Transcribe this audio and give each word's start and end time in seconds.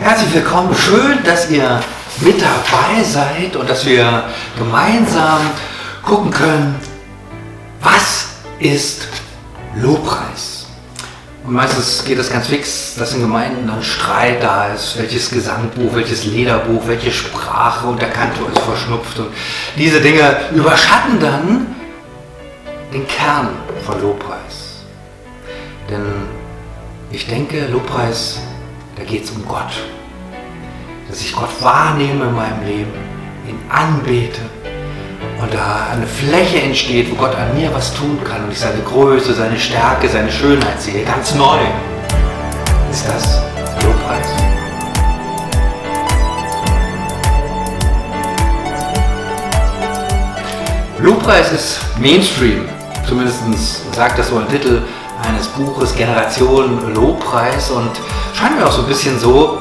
Herzlich 0.00 0.32
willkommen. 0.32 0.74
Schön, 0.74 1.22
dass 1.24 1.50
ihr 1.50 1.78
mit 2.22 2.40
dabei 2.40 3.04
seid 3.04 3.54
und 3.54 3.68
dass 3.68 3.84
wir 3.84 4.24
gemeinsam 4.56 5.40
gucken 6.02 6.30
können, 6.30 6.74
was 7.82 8.28
ist 8.60 9.08
Lobpreis. 9.76 10.66
Und 11.44 11.52
meistens 11.52 12.02
geht 12.02 12.18
das 12.18 12.30
ganz 12.30 12.46
fix, 12.46 12.94
dass 12.94 13.12
in 13.12 13.20
Gemeinden 13.20 13.66
dann 13.66 13.82
Streit 13.82 14.42
da 14.42 14.68
ist, 14.68 14.96
welches 14.98 15.30
Gesangbuch, 15.30 15.94
welches 15.94 16.24
Liederbuch, 16.24 16.86
welche 16.86 17.12
Sprache 17.12 17.86
und 17.86 18.00
der 18.00 18.10
Kantor 18.10 18.48
ist 18.54 18.62
verschnupft. 18.62 19.18
Und 19.18 19.28
diese 19.76 20.00
Dinge 20.00 20.34
überschatten 20.54 21.20
dann 21.20 21.76
den 22.90 23.06
Kern 23.06 23.50
von 23.84 24.00
Lobpreis. 24.00 24.80
Denn 25.90 26.06
ich 27.10 27.26
denke, 27.26 27.66
Lobpreis, 27.66 28.40
da 29.00 29.06
geht 29.06 29.24
es 29.24 29.30
um 29.30 29.46
Gott. 29.48 29.72
Dass 31.08 31.22
ich 31.22 31.34
Gott 31.34 31.48
wahrnehme 31.60 32.26
in 32.26 32.34
meinem 32.34 32.64
Leben, 32.66 32.92
ihn 33.48 33.58
anbete 33.70 34.42
und 35.40 35.52
da 35.54 35.86
eine 35.92 36.06
Fläche 36.06 36.60
entsteht, 36.60 37.10
wo 37.10 37.14
Gott 37.14 37.34
an 37.34 37.56
mir 37.56 37.72
was 37.72 37.94
tun 37.94 38.18
kann 38.22 38.44
und 38.44 38.52
ich 38.52 38.60
seine 38.60 38.82
Größe, 38.82 39.32
seine 39.32 39.58
Stärke, 39.58 40.06
seine 40.06 40.30
Schönheit 40.30 40.80
sehe, 40.80 41.02
ganz 41.04 41.34
neu. 41.34 41.58
Ist 42.90 43.08
das 43.08 43.42
Lobpreis? 43.82 44.26
Lobpreis 50.98 51.52
ist 51.52 51.80
Mainstream. 51.98 52.68
Zumindest 53.08 53.40
sagt 53.94 54.18
das 54.18 54.28
so 54.28 54.36
ein 54.36 54.48
Titel 54.48 54.82
eines 55.26 55.46
Buches, 55.48 55.96
Generation 55.96 56.94
Lobpreis. 56.94 57.70
Und 57.70 57.92
scheint 58.40 58.58
mir 58.58 58.66
auch 58.66 58.72
so 58.72 58.82
ein 58.82 58.88
bisschen 58.88 59.18
so, 59.18 59.58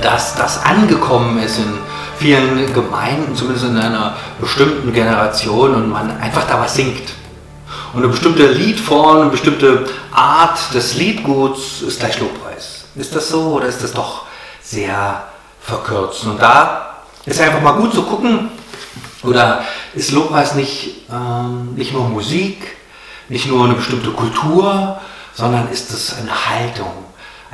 dass 0.00 0.34
das 0.36 0.64
angekommen 0.64 1.38
ist 1.42 1.58
in 1.58 1.74
vielen 2.18 2.72
Gemeinden, 2.72 3.36
zumindest 3.36 3.66
in 3.66 3.76
einer 3.76 4.16
bestimmten 4.40 4.92
Generation 4.92 5.74
und 5.74 5.90
man 5.90 6.18
einfach 6.18 6.46
da 6.46 6.60
was 6.60 6.74
singt. 6.74 7.12
Und 7.92 8.02
eine 8.02 8.08
bestimmte 8.08 8.46
Liedform, 8.46 9.22
eine 9.22 9.30
bestimmte 9.30 9.86
Art 10.12 10.72
des 10.72 10.94
Liedguts 10.94 11.82
ist 11.82 12.00
gleich 12.00 12.18
Lobpreis. 12.20 12.86
Ist 12.94 13.14
das 13.14 13.28
so 13.28 13.52
oder 13.52 13.66
ist 13.66 13.82
das 13.82 13.92
doch 13.92 14.22
sehr 14.62 15.22
verkürzt? 15.60 16.24
Und 16.24 16.40
da 16.40 17.00
ist 17.26 17.40
einfach 17.40 17.60
mal 17.60 17.72
gut 17.72 17.92
zu 17.92 18.02
gucken, 18.04 18.50
oder 19.22 19.62
ist 19.94 20.10
Lobpreis 20.10 20.54
nicht, 20.54 21.06
ähm, 21.10 21.74
nicht 21.74 21.92
nur 21.92 22.08
Musik, 22.08 22.76
nicht 23.28 23.46
nur 23.46 23.64
eine 23.64 23.74
bestimmte 23.74 24.10
Kultur, 24.10 25.00
sondern 25.34 25.68
ist 25.70 25.90
es 25.92 26.16
eine 26.18 26.30
Haltung, 26.48 26.92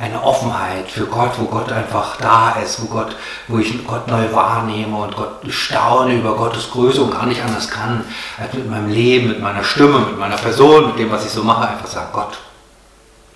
eine 0.01 0.23
Offenheit 0.23 0.89
für 0.89 1.05
Gott, 1.05 1.33
wo 1.37 1.45
Gott 1.45 1.71
einfach 1.71 2.17
da 2.17 2.55
ist, 2.63 2.81
wo, 2.81 2.87
Gott, 2.87 3.15
wo 3.47 3.59
ich 3.59 3.85
Gott 3.85 4.07
neu 4.07 4.33
wahrnehme 4.33 4.97
und 4.97 5.15
Gott 5.15 5.41
staune 5.49 6.15
über 6.15 6.35
Gottes 6.35 6.71
Größe 6.71 7.03
und 7.03 7.11
gar 7.11 7.27
nicht 7.27 7.43
anders 7.43 7.69
kann, 7.69 8.03
als 8.39 8.51
mit 8.53 8.67
meinem 8.67 8.89
Leben, 8.89 9.27
mit 9.27 9.41
meiner 9.41 9.63
Stimme, 9.63 9.99
mit 9.99 10.17
meiner 10.17 10.37
Person, 10.37 10.87
mit 10.87 10.97
dem, 10.97 11.11
was 11.11 11.25
ich 11.25 11.31
so 11.31 11.43
mache, 11.43 11.67
einfach 11.67 11.85
sagen, 11.85 12.09
Gott, 12.13 12.39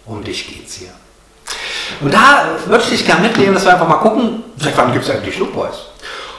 um 0.08 0.23
dich 0.23 0.47
geht's 0.47 0.75
hier. 0.75 0.89
Und 2.02 2.11
da 2.11 2.47
würde 2.66 2.83
ich 2.83 2.89
dich 2.89 3.05
gerne 3.05 3.27
mitnehmen, 3.27 3.53
dass 3.53 3.63
wir 3.63 3.73
einfach 3.73 3.88
mal 3.88 3.97
gucken, 3.97 4.43
seit 4.58 4.75
wann 4.75 4.91
gibt 4.91 5.05
es 5.05 5.11
eigentlich 5.11 5.38
Lobpreis? 5.38 5.75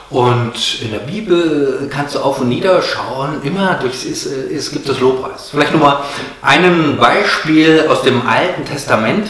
Und 0.09 0.81
in 0.81 0.91
der 0.91 0.99
Bibel 0.99 1.89
kannst 1.89 2.15
du 2.15 2.19
auf 2.19 2.41
und 2.41 2.49
nieder 2.49 2.81
schauen, 2.81 3.41
immer 3.43 3.75
durch, 3.75 4.05
es, 4.05 4.25
es 4.25 4.71
gibt 4.71 4.89
das 4.89 4.99
Lobpreis. 4.99 5.49
Vielleicht 5.51 5.71
nur 5.71 5.81
mal 5.81 6.01
ein 6.41 6.97
Beispiel 6.97 7.85
aus 7.89 8.01
dem 8.03 8.27
Alten 8.27 8.65
Testament. 8.65 9.29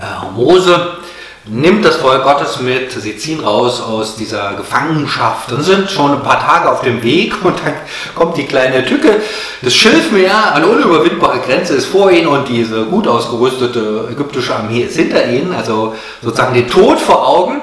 Äh, 0.00 0.32
Mose 0.34 0.96
nimmt 1.44 1.84
das 1.84 1.96
Volk 1.96 2.22
Gottes 2.22 2.60
mit, 2.60 2.92
sie 2.92 3.16
ziehen 3.16 3.40
raus 3.40 3.80
aus 3.80 4.16
dieser 4.16 4.54
Gefangenschaft 4.54 5.50
und 5.52 5.62
sind 5.62 5.90
schon 5.90 6.12
ein 6.12 6.22
paar 6.22 6.40
Tage 6.40 6.70
auf 6.70 6.82
dem 6.82 7.02
Weg 7.02 7.34
und 7.44 7.58
dann 7.64 7.74
kommt 8.14 8.36
die 8.36 8.46
kleine 8.46 8.84
Tücke. 8.84 9.20
Das 9.62 9.74
Schilfmeer, 9.74 10.54
eine 10.54 10.66
unüberwindbare 10.66 11.40
Grenze 11.40 11.74
ist 11.74 11.86
vor 11.86 12.10
ihnen 12.10 12.28
und 12.28 12.48
diese 12.48 12.84
gut 12.84 13.06
ausgerüstete 13.08 14.08
ägyptische 14.10 14.54
Armee 14.54 14.82
ist 14.82 14.96
hinter 14.96 15.26
ihnen, 15.26 15.54
also 15.54 15.94
sozusagen 16.22 16.54
den 16.54 16.68
Tod 16.68 17.00
vor 17.00 17.26
Augen 17.26 17.60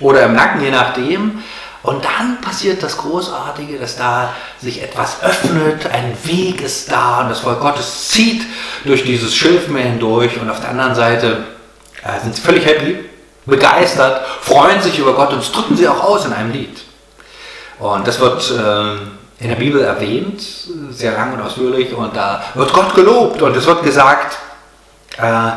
oder 0.00 0.24
im 0.24 0.34
Nacken, 0.34 0.62
je 0.62 0.70
nachdem. 0.70 1.42
Und 1.82 2.04
dann 2.04 2.40
passiert 2.40 2.82
das 2.82 2.98
Großartige, 2.98 3.78
dass 3.78 3.96
da 3.96 4.34
sich 4.60 4.82
etwas 4.82 5.22
öffnet, 5.22 5.86
ein 5.92 6.16
Weg 6.24 6.60
ist 6.60 6.90
da 6.90 7.20
und 7.20 7.30
das 7.30 7.40
Volk 7.40 7.60
Gottes 7.60 8.08
zieht 8.08 8.42
durch 8.84 9.04
dieses 9.04 9.34
Schilfmeer 9.34 9.84
hindurch 9.84 10.40
und 10.40 10.50
auf 10.50 10.60
der 10.60 10.70
anderen 10.70 10.94
Seite 10.94 11.44
äh, 12.04 12.20
sind 12.22 12.34
sie 12.34 12.42
völlig 12.42 12.64
happy, 12.64 13.04
begeistert, 13.46 14.26
freuen 14.42 14.80
sich 14.82 14.98
über 14.98 15.14
Gott 15.14 15.32
und 15.32 15.40
das 15.42 15.52
drücken 15.52 15.76
sie 15.76 15.88
auch 15.88 16.02
aus 16.02 16.24
in 16.24 16.32
einem 16.32 16.52
Lied. 16.52 16.82
Und 17.78 18.06
das 18.06 18.20
wird 18.20 18.50
äh, 18.50 19.42
in 19.42 19.48
der 19.48 19.56
Bibel 19.56 19.80
erwähnt, 19.80 20.42
sehr 20.90 21.12
lang 21.12 21.32
und 21.32 21.40
ausführlich, 21.40 21.94
und 21.94 22.16
da 22.16 22.42
wird 22.54 22.72
Gott 22.72 22.94
gelobt 22.94 23.40
und 23.40 23.56
es 23.56 23.66
wird 23.66 23.82
gesagt, 23.84 24.36
äh, 25.16 25.50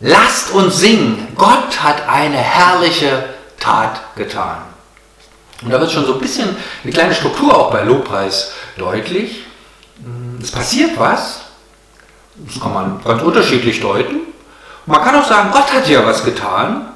lasst 0.00 0.52
uns 0.52 0.78
singen, 0.78 1.28
Gott 1.36 1.82
hat 1.82 2.08
eine 2.08 2.36
herrliche 2.36 3.24
Tat 3.58 4.00
getan. 4.16 4.58
Und 5.62 5.70
da 5.70 5.80
wird 5.80 5.90
schon 5.90 6.06
so 6.06 6.14
ein 6.14 6.20
bisschen 6.20 6.56
eine 6.82 6.92
kleine 6.92 7.14
Struktur 7.14 7.56
auch 7.56 7.70
bei 7.70 7.82
Lobpreis 7.82 8.52
deutlich. 8.78 9.44
Es 10.42 10.50
passiert 10.50 10.98
was, 10.98 11.40
das 12.34 12.60
kann 12.60 12.72
man 12.72 13.04
ganz 13.04 13.22
unterschiedlich 13.22 13.80
deuten. 13.80 14.29
Man 14.90 15.04
kann 15.04 15.14
auch 15.14 15.24
sagen, 15.26 15.50
Gott 15.52 15.72
hat 15.72 15.88
ja 15.88 16.04
was 16.04 16.24
getan 16.24 16.88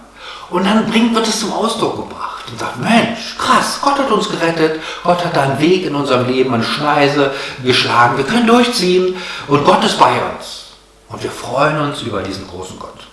und 0.50 0.66
dann 0.66 0.90
bringt, 0.90 1.14
wird 1.14 1.28
es 1.28 1.38
zum 1.38 1.52
Ausdruck 1.52 1.96
gebracht 1.96 2.42
und 2.50 2.58
sagt, 2.58 2.80
Mensch, 2.80 3.36
krass, 3.38 3.78
Gott 3.80 3.96
hat 3.96 4.10
uns 4.10 4.28
gerettet, 4.28 4.80
Gott 5.04 5.24
hat 5.24 5.36
da 5.36 5.42
einen 5.42 5.60
Weg 5.60 5.86
in 5.86 5.94
unserem 5.94 6.26
Leben, 6.26 6.52
eine 6.52 6.64
Schneise 6.64 7.32
geschlagen, 7.62 8.16
wir 8.16 8.24
können 8.24 8.48
durchziehen 8.48 9.16
und 9.46 9.64
Gott 9.64 9.84
ist 9.84 9.96
bei 9.96 10.10
uns. 10.10 10.64
Und 11.08 11.22
wir 11.22 11.30
freuen 11.30 11.80
uns 11.80 12.02
über 12.02 12.20
diesen 12.22 12.48
großen 12.48 12.80
Gott. 12.80 13.06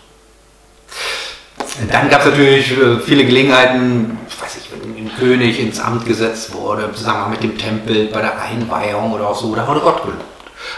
Dann 1.91 2.09
gab 2.09 2.21
es 2.21 2.25
natürlich 2.25 2.71
äh, 2.71 2.99
viele 3.01 3.23
Gelegenheiten, 3.23 4.17
ich 4.27 4.41
weiß 4.41 4.55
nicht, 4.55 4.69
wenn 4.71 4.95
ein 4.95 5.11
König 5.19 5.59
ins 5.59 5.79
Amt 5.79 6.07
gesetzt 6.07 6.55
wurde, 6.55 6.85
im 6.85 6.95
Zusammenhang 6.95 7.29
mit 7.29 7.43
dem 7.43 7.55
Tempel, 7.55 8.07
bei 8.07 8.21
der 8.21 8.41
Einweihung 8.41 9.13
oder 9.13 9.29
auch 9.29 9.39
so, 9.39 9.53
da 9.53 9.67
wurde 9.67 9.81
Gott 9.81 10.01
gelobt. 10.01 10.25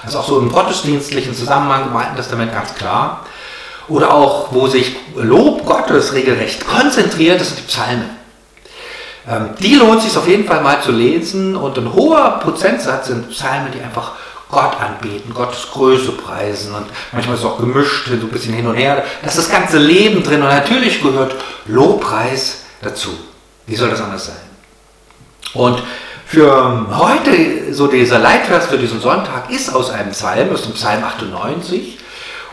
Also 0.04 0.20
auch 0.20 0.28
so 0.28 0.40
im 0.40 0.52
gottesdienstlichen 0.52 1.34
Zusammenhang 1.34 1.88
im 1.88 1.96
Alten 1.96 2.18
Testament 2.18 2.52
ganz 2.54 2.76
klar. 2.76 3.26
Oder 3.88 4.14
auch, 4.14 4.54
wo 4.54 4.68
sich 4.68 4.96
Lob 5.16 5.66
Gottes 5.66 6.14
regelrecht 6.14 6.66
konzentriert, 6.66 7.42
das 7.42 7.50
sind 7.50 7.60
die 7.60 7.68
Psalmen. 7.68 8.10
Ähm, 9.30 9.50
die 9.60 9.76
lohnt 9.76 10.02
sich 10.02 10.16
auf 10.18 10.28
jeden 10.28 10.46
Fall 10.46 10.62
mal 10.62 10.82
zu 10.82 10.92
lesen 10.92 11.56
und 11.56 11.78
ein 11.78 11.94
hoher 11.94 12.40
Prozentsatz 12.42 13.08
sind 13.08 13.30
Psalmen, 13.30 13.72
die 13.74 13.82
einfach 13.82 14.14
Gott 14.50 14.80
anbeten, 14.80 15.34
Gottes 15.34 15.68
Größe 15.72 16.12
preisen 16.12 16.76
und 16.76 16.86
manchmal 17.12 17.36
ist 17.36 17.42
es 17.42 17.46
auch 17.46 17.58
gemischt, 17.58 18.08
so 18.08 18.14
ein 18.14 18.30
bisschen 18.30 18.54
hin 18.54 18.68
und 18.68 18.76
her. 18.76 19.04
Da 19.22 19.28
ist 19.28 19.38
das 19.38 19.50
ganze 19.50 19.80
Leben 19.80 20.24
drin 20.24 20.42
und 20.42 20.50
natürlich 20.50 21.02
gehört 21.02 21.36
Lobpreis 21.66 22.64
dazu. 22.82 23.10
Wie 23.66 23.76
soll 23.76 23.90
das 23.90 24.02
anders 24.02 24.28
sein? 24.28 24.36
Und 25.54 25.82
für 26.26 26.88
heute, 26.98 27.74
so 27.74 27.88
dieser 27.88 28.20
Leitvers 28.20 28.68
für 28.68 28.78
diesen 28.78 29.02
Sonntag 29.02 29.50
ist 29.50 29.74
aus 29.74 29.90
einem 29.90 30.12
Psalm, 30.12 30.52
aus 30.52 30.64
dem 30.64 30.74
Psalm 30.74 31.04
98. 31.04 32.00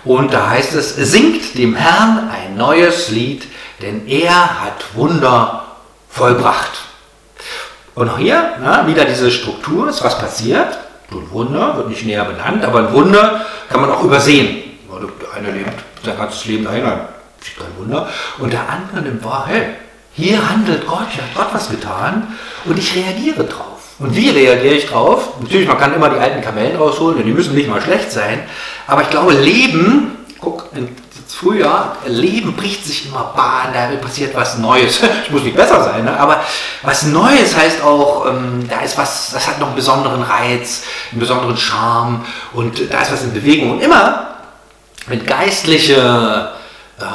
Und 0.04 0.32
da 0.32 0.50
heißt 0.50 0.74
es, 0.74 0.96
singt 0.96 1.56
dem 1.58 1.74
Herrn 1.74 2.30
ein 2.30 2.56
neues 2.56 3.10
Lied, 3.10 3.46
denn 3.82 4.06
er 4.06 4.62
hat 4.62 4.94
Wunder 4.94 5.64
vollbracht. 6.08 6.72
Und 7.94 8.08
auch 8.08 8.18
hier 8.18 8.56
na, 8.62 8.86
wieder 8.86 9.04
diese 9.04 9.30
Struktur, 9.30 9.88
ist 9.88 10.02
was 10.02 10.18
passiert 10.18 10.78
ein 11.12 11.30
Wunder, 11.30 11.76
wird 11.76 11.88
nicht 11.88 12.04
näher 12.04 12.24
benannt, 12.24 12.64
aber 12.64 12.80
ein 12.80 12.92
Wunder 12.92 13.44
kann 13.68 13.80
man 13.80 13.90
auch 13.90 14.02
übersehen. 14.04 14.62
Der 14.88 15.36
eine 15.36 15.50
lebt 15.50 15.82
sein 16.04 16.16
ganzes 16.16 16.44
Leben 16.46 16.64
dahin, 16.64 16.84
sieht 17.40 17.58
kein 17.58 17.76
Wunder. 17.78 18.08
Und 18.38 18.52
der 18.52 18.68
andere 18.68 19.02
nimmt 19.02 19.24
wahr, 19.24 19.44
hey, 19.46 19.76
hier 20.12 20.48
handelt 20.48 20.86
Gott, 20.86 21.06
hier 21.10 21.22
hat 21.22 21.34
Gott 21.34 21.48
was 21.52 21.70
getan 21.70 22.36
und 22.64 22.78
ich 22.78 22.94
reagiere 22.96 23.44
drauf. 23.44 23.69
Und 24.00 24.16
wie 24.16 24.30
reagiere 24.30 24.74
ich 24.74 24.86
drauf? 24.86 25.34
Natürlich, 25.40 25.68
man 25.68 25.78
kann 25.78 25.94
immer 25.94 26.08
die 26.08 26.18
alten 26.18 26.40
Kamellen 26.40 26.76
rausholen, 26.76 27.18
denn 27.18 27.26
die 27.26 27.32
müssen 27.32 27.54
nicht 27.54 27.68
mal 27.68 27.82
schlecht 27.82 28.10
sein. 28.10 28.40
Aber 28.86 29.02
ich 29.02 29.10
glaube, 29.10 29.34
Leben, 29.34 30.16
guck, 30.40 30.70
Frühjahr, 31.28 31.96
Leben 32.06 32.54
bricht 32.54 32.84
sich 32.84 33.06
immer 33.06 33.32
Bahn, 33.36 33.72
da 33.72 33.88
passiert 33.96 34.34
was 34.34 34.58
Neues. 34.58 35.00
Ich 35.24 35.30
muss 35.30 35.42
nicht 35.42 35.56
besser 35.56 35.84
sein, 35.84 36.04
ne? 36.04 36.18
aber 36.18 36.42
was 36.82 37.04
Neues 37.04 37.56
heißt 37.56 37.82
auch, 37.82 38.26
ähm, 38.26 38.66
da 38.68 38.80
ist 38.80 38.98
was, 38.98 39.30
das 39.32 39.46
hat 39.46 39.60
noch 39.60 39.68
einen 39.68 39.76
besonderen 39.76 40.22
Reiz, 40.22 40.82
einen 41.12 41.20
besonderen 41.20 41.56
Charme 41.56 42.24
und 42.52 42.92
da 42.92 43.00
ist 43.00 43.12
was 43.12 43.22
in 43.22 43.32
Bewegung. 43.32 43.72
Und 43.72 43.80
immer, 43.80 44.34
wenn 45.06 45.24
geistliche 45.24 46.50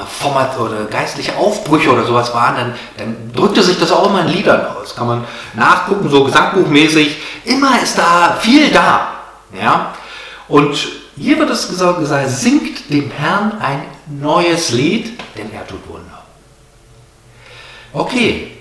Format 0.07 0.57
oder 0.59 0.85
geistliche 0.85 1.35
Aufbrüche 1.37 1.91
oder 1.91 2.05
sowas 2.05 2.33
waren, 2.33 2.55
dann, 2.55 2.73
dann 2.97 3.31
drückte 3.33 3.61
sich 3.61 3.79
das 3.79 3.91
auch 3.91 4.09
immer 4.09 4.21
in 4.21 4.29
Liedern 4.29 4.65
aus. 4.75 4.95
Kann 4.95 5.07
man 5.07 5.25
nachgucken, 5.53 6.09
so 6.09 6.23
gesangbuchmäßig. 6.23 7.17
Immer 7.45 7.81
ist 7.81 7.97
da 7.97 8.37
viel 8.39 8.71
da. 8.71 9.09
Ja? 9.59 9.93
Und 10.47 10.77
hier 11.17 11.39
wird 11.39 11.49
es 11.49 11.69
gesagt, 11.69 11.99
singt 12.27 12.89
dem 12.89 13.11
Herrn 13.11 13.53
ein 13.61 13.83
neues 14.07 14.71
Lied, 14.71 15.19
denn 15.37 15.51
er 15.53 15.65
tut 15.65 15.87
Wunder. 15.87 16.23
Okay. 17.93 18.57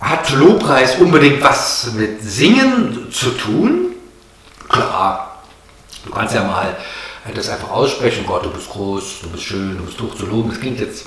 Hat 0.00 0.30
Lobpreis 0.30 0.96
unbedingt 0.96 1.42
was 1.42 1.92
mit 1.94 2.22
Singen 2.22 3.08
zu 3.12 3.30
tun? 3.30 3.92
Klar. 4.68 5.42
Du 6.04 6.10
kannst 6.10 6.34
ja 6.34 6.44
mal 6.44 6.76
das 7.34 7.48
einfach 7.48 7.70
aussprechen, 7.70 8.24
Gott, 8.26 8.44
du 8.44 8.50
bist 8.50 8.70
groß, 8.70 9.20
du 9.22 9.28
bist 9.30 9.44
schön, 9.44 9.76
du 9.78 9.84
bist 9.84 10.00
hoch 10.00 10.14
zu 10.14 10.26
loben. 10.26 10.50
Das 10.50 10.60
klingt 10.60 10.80
jetzt 10.80 11.06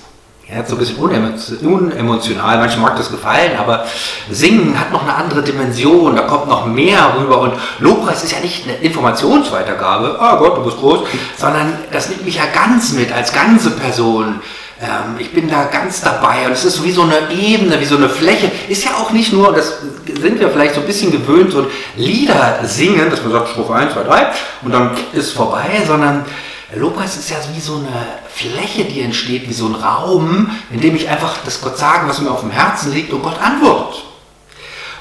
ja, 0.54 0.66
so 0.66 0.76
ein 0.76 0.80
bisschen 0.80 0.98
unemotional, 0.98 2.58
manchmal 2.58 2.90
mag 2.90 2.98
das 2.98 3.10
gefallen, 3.10 3.58
aber 3.58 3.86
Singen 4.30 4.78
hat 4.78 4.92
noch 4.92 5.04
eine 5.04 5.16
andere 5.16 5.44
Dimension, 5.44 6.16
da 6.16 6.24
kommt 6.24 6.48
noch 6.48 6.66
mehr 6.66 7.16
rüber 7.18 7.40
und 7.40 7.54
Lobpreis 7.80 8.24
ist 8.24 8.34
ja 8.34 8.40
nicht 8.40 8.66
eine 8.66 8.78
Informationsweitergabe, 8.78 10.18
ah 10.20 10.36
Gott, 10.36 10.58
du 10.58 10.64
bist 10.66 10.78
groß, 10.78 11.08
sondern 11.38 11.78
das 11.94 12.10
nimmt 12.10 12.26
mich 12.26 12.36
ja 12.36 12.44
ganz 12.54 12.92
mit, 12.92 13.14
als 13.14 13.32
ganze 13.32 13.72
Person. 13.72 14.42
Ähm, 14.82 15.16
ich 15.20 15.32
bin 15.32 15.48
da 15.48 15.66
ganz 15.66 16.02
dabei 16.02 16.48
und 16.48 16.54
es 16.54 16.66
ist 16.66 16.84
wie 16.84 16.92
so 16.92 17.04
eine 17.04 17.32
Ebene, 17.32 17.80
wie 17.80 17.86
so 17.86 17.98
eine 17.98 18.10
Fläche. 18.10 18.52
Ist 18.68 18.84
ja 18.84 18.96
auch 18.96 19.12
nicht 19.12 19.32
nur, 19.32 19.54
das 19.54 19.78
sind 20.20 20.40
wir 20.40 20.50
vielleicht 20.50 20.74
so 20.74 20.82
ein 20.82 20.88
bisschen 20.88 21.12
gewöhnt, 21.12 21.52
so 21.52 21.68
Lieder 21.96 22.62
singen, 22.64 23.10
dass 23.12 23.22
man 23.22 23.32
sagt 23.32 23.50
Strophe 23.50 23.76
1, 23.76 23.94
2, 23.94 24.04
3 24.04 24.28
und 24.64 24.72
dann 24.72 24.92
ist 25.14 25.34
vorbei, 25.34 25.84
sondern 25.86 26.26
Lobpreis 26.74 27.18
ist 27.18 27.30
ja 27.30 27.38
wie 27.54 27.60
so 27.60 27.76
eine 27.76 28.06
Fläche, 28.34 28.86
die 28.86 29.02
entsteht, 29.02 29.48
wie 29.48 29.54
so 29.54 29.68
ein 29.68 29.76
Raum, 29.76 30.50
in 30.72 30.82
dem 30.82 30.96
ich 30.96 31.10
einfach 31.10 31.36
das 31.46 31.62
Gott 31.62 31.78
sagen, 31.78 32.10
was 32.10 32.20
mir 32.20 32.32
auf 32.32 32.40
dem 32.40 32.52
Herzen 32.52 32.94
liegt 32.94 33.14
und 33.14 33.22
Gott 33.22 33.40
antwortet. 33.40 34.04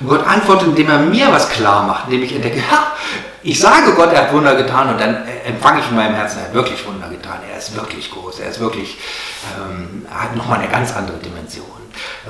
Und 0.00 0.08
Gott 0.08 0.26
antwortet, 0.26 0.68
indem 0.68 0.88
er 0.88 0.98
mir 0.98 1.30
was 1.30 1.48
klar 1.50 1.86
macht, 1.86 2.06
indem 2.06 2.22
ich 2.22 2.34
entdecke, 2.34 2.62
ha, 2.70 2.92
ich 3.42 3.58
sage 3.58 3.92
Gott, 3.94 4.12
er 4.12 4.22
hat 4.22 4.32
Wunder 4.32 4.54
getan 4.54 4.90
und 4.90 5.00
dann 5.00 5.16
empfange 5.46 5.80
ich 5.80 5.88
in 5.88 5.96
meinem 5.96 6.14
Herzen, 6.14 6.38
er 6.38 6.44
hat 6.46 6.54
wirklich 6.54 6.86
Wunder 6.86 7.08
getan, 7.08 7.38
er 7.50 7.58
ist 7.58 7.74
wirklich 7.74 8.10
groß, 8.10 8.40
er 8.40 8.50
ist 8.50 8.60
wirklich, 8.60 8.98
ähm, 9.56 10.06
hat 10.10 10.36
nochmal 10.36 10.58
eine 10.58 10.68
ganz 10.68 10.94
andere 10.94 11.16
Dimension. 11.18 11.66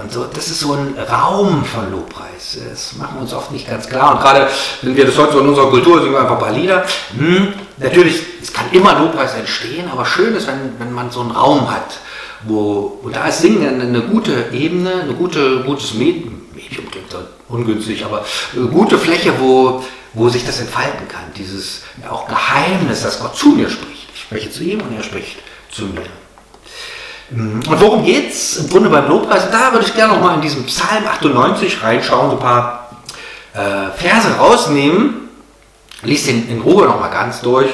Und 0.01 0.11
so, 0.13 0.25
das 0.25 0.49
ist 0.49 0.61
so 0.61 0.73
ein 0.73 0.95
Raum 0.99 1.65
von 1.65 1.91
Lobpreis. 1.91 2.59
Das 2.69 2.95
machen 2.95 3.17
wir 3.17 3.23
uns 3.23 3.33
oft 3.33 3.51
nicht 3.53 3.69
ganz 3.69 3.89
klar. 3.89 4.15
Und 4.15 4.21
gerade 4.21 4.49
wenn 4.83 4.97
wir 4.97 5.07
das 5.07 5.19
heute 5.19 5.33
so 5.33 5.41
in 5.41 5.49
unserer 5.49 5.71
Kultur 5.71 6.01
singen, 6.01 6.13
wir 6.13 6.21
einfach 6.21 6.37
ein 6.37 6.41
paar 6.41 6.53
Lieder. 6.53 6.85
Hm, 7.17 7.53
natürlich, 7.79 8.23
es 8.41 8.53
kann 8.53 8.67
immer 8.73 8.99
Lobpreis 8.99 9.35
entstehen, 9.35 9.89
aber 9.91 10.07
schön 10.07 10.35
ist, 10.35 10.47
wenn, 10.47 10.79
wenn 10.79 10.93
man 10.93 11.11
so 11.11 11.21
einen 11.21 11.33
Raum 11.33 11.71
hat, 11.71 11.99
wo, 12.45 12.99
wo 13.03 13.09
da 13.11 13.27
ist 13.27 13.43
Singen 13.43 13.69
eine, 13.69 13.85
eine 13.85 14.03
gute 14.03 14.47
Ebene, 14.53 15.03
ein 15.03 15.17
gute, 15.17 15.61
gutes 15.65 15.95
Medium, 15.95 16.43
Medium 16.55 16.91
klingt 16.91 17.13
ungünstig, 17.51 18.05
aber 18.05 18.25
eine 18.55 18.67
gute 18.67 18.99
Fläche, 18.99 19.35
wo, 19.39 19.83
wo 20.15 20.29
sich 20.29 20.45
das 20.45 20.61
entfalten 20.61 21.09
kann. 21.09 21.25
Dieses 21.37 21.83
auch 22.09 22.27
Geheimnis, 22.27 23.03
dass 23.03 23.21
Gott 23.21 23.37
zu 23.37 23.51
mir 23.51 23.69
spricht. 23.69 24.09
Ich 24.15 24.21
spreche 24.23 24.51
zu 24.51 24.63
ihm 24.63 24.81
und 24.81 24.97
er 24.97 25.03
spricht 25.03 25.39
zu 25.71 25.85
mir. 25.85 26.03
Und 27.33 27.81
worum 27.81 28.05
geht 28.05 28.31
es 28.31 28.57
im 28.57 28.69
Grunde 28.69 28.89
beim 28.89 29.09
Lobpreis? 29.09 29.51
Da 29.53 29.73
würde 29.73 29.87
ich 29.87 29.95
gerne 29.95 30.15
noch 30.15 30.21
mal 30.21 30.35
in 30.35 30.41
diesem 30.41 30.65
Psalm 30.67 31.07
98 31.07 31.81
reinschauen, 31.83 32.31
so 32.31 32.37
ein 32.37 32.43
paar 32.43 32.91
äh, 33.55 33.97
Verse 33.97 34.37
rausnehmen. 34.37 35.29
Lies 36.03 36.25
den 36.25 36.49
in 36.49 36.61
Ruhe 36.61 36.87
noch 36.87 36.99
mal 36.99 37.09
ganz 37.09 37.41
durch. 37.41 37.69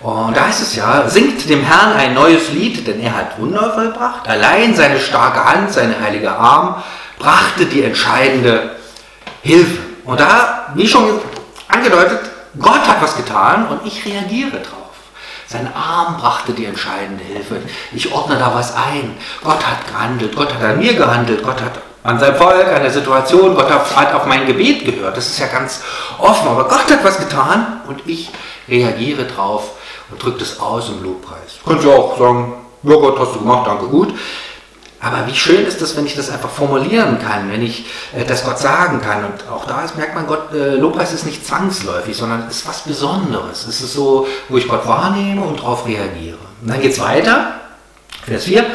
Und 0.00 0.36
da 0.36 0.46
heißt 0.46 0.62
es 0.62 0.76
ja, 0.76 1.08
singt 1.08 1.48
dem 1.48 1.62
Herrn 1.62 1.92
ein 1.92 2.14
neues 2.14 2.52
Lied, 2.52 2.86
denn 2.86 3.00
er 3.00 3.16
hat 3.16 3.38
Wunder 3.38 3.72
vollbracht. 3.74 4.28
Allein 4.28 4.74
seine 4.74 5.00
starke 5.00 5.44
Hand, 5.44 5.72
sein 5.72 5.94
heiliger 6.00 6.38
Arm 6.38 6.82
brachte 7.18 7.66
die 7.66 7.82
entscheidende 7.82 8.75
Hilfe. 9.46 9.78
Und 10.04 10.20
da, 10.20 10.72
wie 10.74 10.86
schon 10.86 11.20
angedeutet, 11.68 12.20
Gott 12.58 12.86
hat 12.86 13.02
was 13.02 13.16
getan 13.16 13.68
und 13.68 13.86
ich 13.86 14.04
reagiere 14.04 14.58
drauf. 14.58 14.86
Sein 15.46 15.72
Arm 15.74 16.16
brachte 16.16 16.52
die 16.52 16.64
entscheidende 16.64 17.22
Hilfe. 17.22 17.60
Ich 17.92 18.12
ordne 18.12 18.36
da 18.36 18.52
was 18.54 18.74
ein. 18.74 19.16
Gott 19.44 19.64
hat 19.64 19.86
gehandelt. 19.86 20.34
Gott 20.34 20.52
hat 20.52 20.62
an 20.62 20.78
mir 20.78 20.94
gehandelt. 20.94 21.42
Gott 21.44 21.60
hat 21.62 21.80
an 22.02 22.18
seinem 22.18 22.36
Volk, 22.36 22.66
an 22.66 22.82
der 22.82 22.90
Situation. 22.90 23.54
Gott 23.54 23.70
hat 23.70 24.14
auf 24.14 24.26
mein 24.26 24.46
Gebet 24.46 24.84
gehört. 24.84 25.16
Das 25.16 25.26
ist 25.26 25.38
ja 25.38 25.46
ganz 25.46 25.82
offen. 26.18 26.48
Aber 26.48 26.64
Gott 26.64 26.90
hat 26.90 27.04
was 27.04 27.18
getan 27.18 27.80
und 27.86 28.02
ich 28.06 28.30
reagiere 28.68 29.24
drauf 29.24 29.70
und 30.10 30.22
drücke 30.22 30.40
das 30.40 30.58
aus 30.58 30.88
im 30.88 31.04
Lobpreis. 31.04 31.60
Könnt 31.64 31.84
ihr 31.84 31.90
auch 31.90 32.18
sagen, 32.18 32.54
ja 32.82 32.94
Gott, 32.96 33.18
hast 33.18 33.34
du 33.34 33.38
gemacht, 33.40 33.66
danke, 33.66 33.86
gut. 33.86 34.14
Aber 35.06 35.24
wie 35.28 35.34
schön 35.36 35.64
ist 35.66 35.80
es, 35.80 35.96
wenn 35.96 36.04
ich 36.04 36.16
das 36.16 36.30
einfach 36.30 36.50
formulieren 36.50 37.20
kann, 37.20 37.48
wenn 37.48 37.62
ich 37.62 37.86
äh, 38.12 38.24
das 38.24 38.44
Gott 38.44 38.58
sagen 38.58 39.00
kann. 39.00 39.24
Und 39.24 39.48
auch 39.48 39.64
da 39.64 39.84
ist, 39.84 39.96
merkt 39.96 40.16
man, 40.16 40.26
Gott, 40.26 40.52
äh, 40.52 40.74
Lobpreis 40.74 41.12
ist 41.12 41.24
nicht 41.24 41.46
zwangsläufig, 41.46 42.16
sondern 42.16 42.48
es 42.48 42.56
ist 42.56 42.68
was 42.68 42.82
Besonderes. 42.82 43.68
Es 43.68 43.80
ist 43.80 43.92
so, 43.92 44.26
wo 44.48 44.56
ich 44.56 44.66
Gott 44.66 44.84
wahrnehme 44.88 45.42
und 45.42 45.60
darauf 45.60 45.86
reagiere. 45.86 46.38
Und 46.60 46.70
dann 46.70 46.80
geht 46.80 46.90
es 46.90 47.00
weiter, 47.00 47.52
Vers 48.26 48.44
4, 48.44 48.66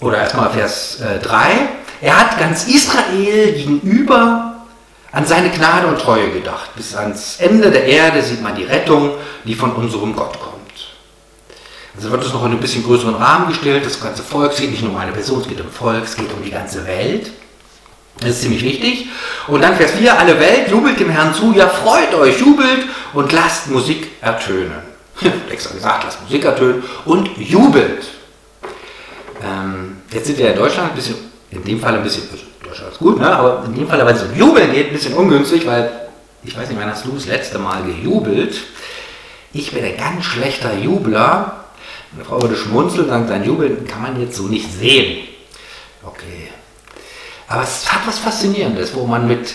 oder 0.00 0.18
erstmal 0.18 0.48
Vers 0.50 1.00
äh, 1.00 1.18
3. 1.18 1.68
Er 2.00 2.18
hat 2.18 2.38
ganz 2.38 2.66
Israel 2.66 3.52
gegenüber 3.52 4.56
an 5.12 5.26
seine 5.26 5.50
Gnade 5.50 5.86
und 5.86 5.98
Treue 5.98 6.30
gedacht. 6.30 6.74
Bis 6.76 6.94
ans 6.94 7.36
Ende 7.40 7.70
der 7.70 7.84
Erde 7.84 8.22
sieht 8.22 8.42
man 8.42 8.54
die 8.54 8.64
Rettung, 8.64 9.10
die 9.44 9.54
von 9.54 9.72
unserem 9.72 10.16
Gott 10.16 10.40
kommt. 10.40 10.55
Also 11.96 12.10
wird 12.10 12.24
es 12.24 12.32
noch 12.32 12.44
in 12.44 12.52
einem 12.52 12.60
bisschen 12.60 12.84
größeren 12.84 13.14
Rahmen 13.14 13.48
gestellt. 13.48 13.86
Das 13.86 14.00
ganze 14.00 14.22
Volk, 14.22 14.52
es 14.52 14.58
geht 14.58 14.70
nicht 14.70 14.82
nur 14.82 14.92
um 14.92 14.98
eine 14.98 15.12
Person, 15.12 15.40
es 15.40 15.48
geht 15.48 15.60
um 15.60 15.70
Volk, 15.70 16.04
es 16.04 16.16
geht 16.16 16.32
um 16.32 16.44
die 16.44 16.50
ganze 16.50 16.86
Welt. 16.86 17.30
Das 18.20 18.30
ist 18.30 18.42
ziemlich 18.42 18.62
wichtig. 18.62 19.06
Und 19.46 19.62
dann 19.62 19.76
Vers 19.76 19.92
4, 19.92 20.18
alle 20.18 20.38
Welt 20.38 20.70
jubelt 20.70 20.98
dem 20.98 21.10
Herrn 21.10 21.34
zu, 21.34 21.52
ja 21.54 21.68
freut 21.68 22.14
euch, 22.14 22.38
jubelt 22.38 22.86
und 23.12 23.32
lasst 23.32 23.68
Musik 23.70 24.10
ertönen. 24.20 24.82
Extra 25.50 25.74
gesagt, 25.74 26.04
lasst 26.04 26.22
Musik 26.22 26.44
ertönen 26.44 26.82
und 27.04 27.36
jubelt. 27.38 28.06
Ähm, 29.42 29.98
jetzt 30.10 30.26
sind 30.26 30.38
wir 30.38 30.50
in 30.50 30.56
Deutschland 30.56 30.90
ein 30.90 30.96
bisschen, 30.96 31.16
in 31.50 31.62
dem 31.62 31.80
Fall 31.80 31.94
ein 31.94 32.02
bisschen, 32.02 32.24
also 32.30 32.44
Deutschland 32.62 32.92
ist 32.92 32.98
gut, 32.98 33.18
ne? 33.18 33.30
aber 33.30 33.64
in 33.66 33.74
dem 33.74 33.88
Fall, 33.88 34.04
weil 34.04 34.14
es 34.14 34.22
um 34.22 34.34
Jubeln 34.34 34.72
geht, 34.72 34.88
ein 34.88 34.92
bisschen 34.94 35.14
ungünstig, 35.14 35.66
weil 35.66 35.90
ich 36.42 36.56
weiß 36.56 36.68
nicht, 36.68 36.80
wann 36.80 36.90
hast 36.90 37.04
du 37.04 37.12
das 37.12 37.26
letzte 37.26 37.58
Mal 37.58 37.82
gejubelt? 37.82 38.56
Ich 39.52 39.72
bin 39.72 39.84
ein 39.84 39.96
ganz 39.96 40.24
schlechter 40.24 40.74
Jubler 40.74 41.65
eine 42.16 42.24
Frau 42.24 42.40
würde 42.40 42.56
schmunzeln 42.56 43.08
sagen, 43.08 43.28
sein 43.28 43.44
Jubeln 43.44 43.86
kann 43.86 44.02
man 44.02 44.20
jetzt 44.20 44.36
so 44.36 44.44
nicht 44.44 44.72
sehen. 44.72 45.28
Okay. 46.02 46.48
Aber 47.46 47.62
es 47.62 47.92
hat 47.92 48.06
was 48.06 48.18
Faszinierendes, 48.18 48.94
wo 48.94 49.06
man 49.06 49.28
mit 49.28 49.54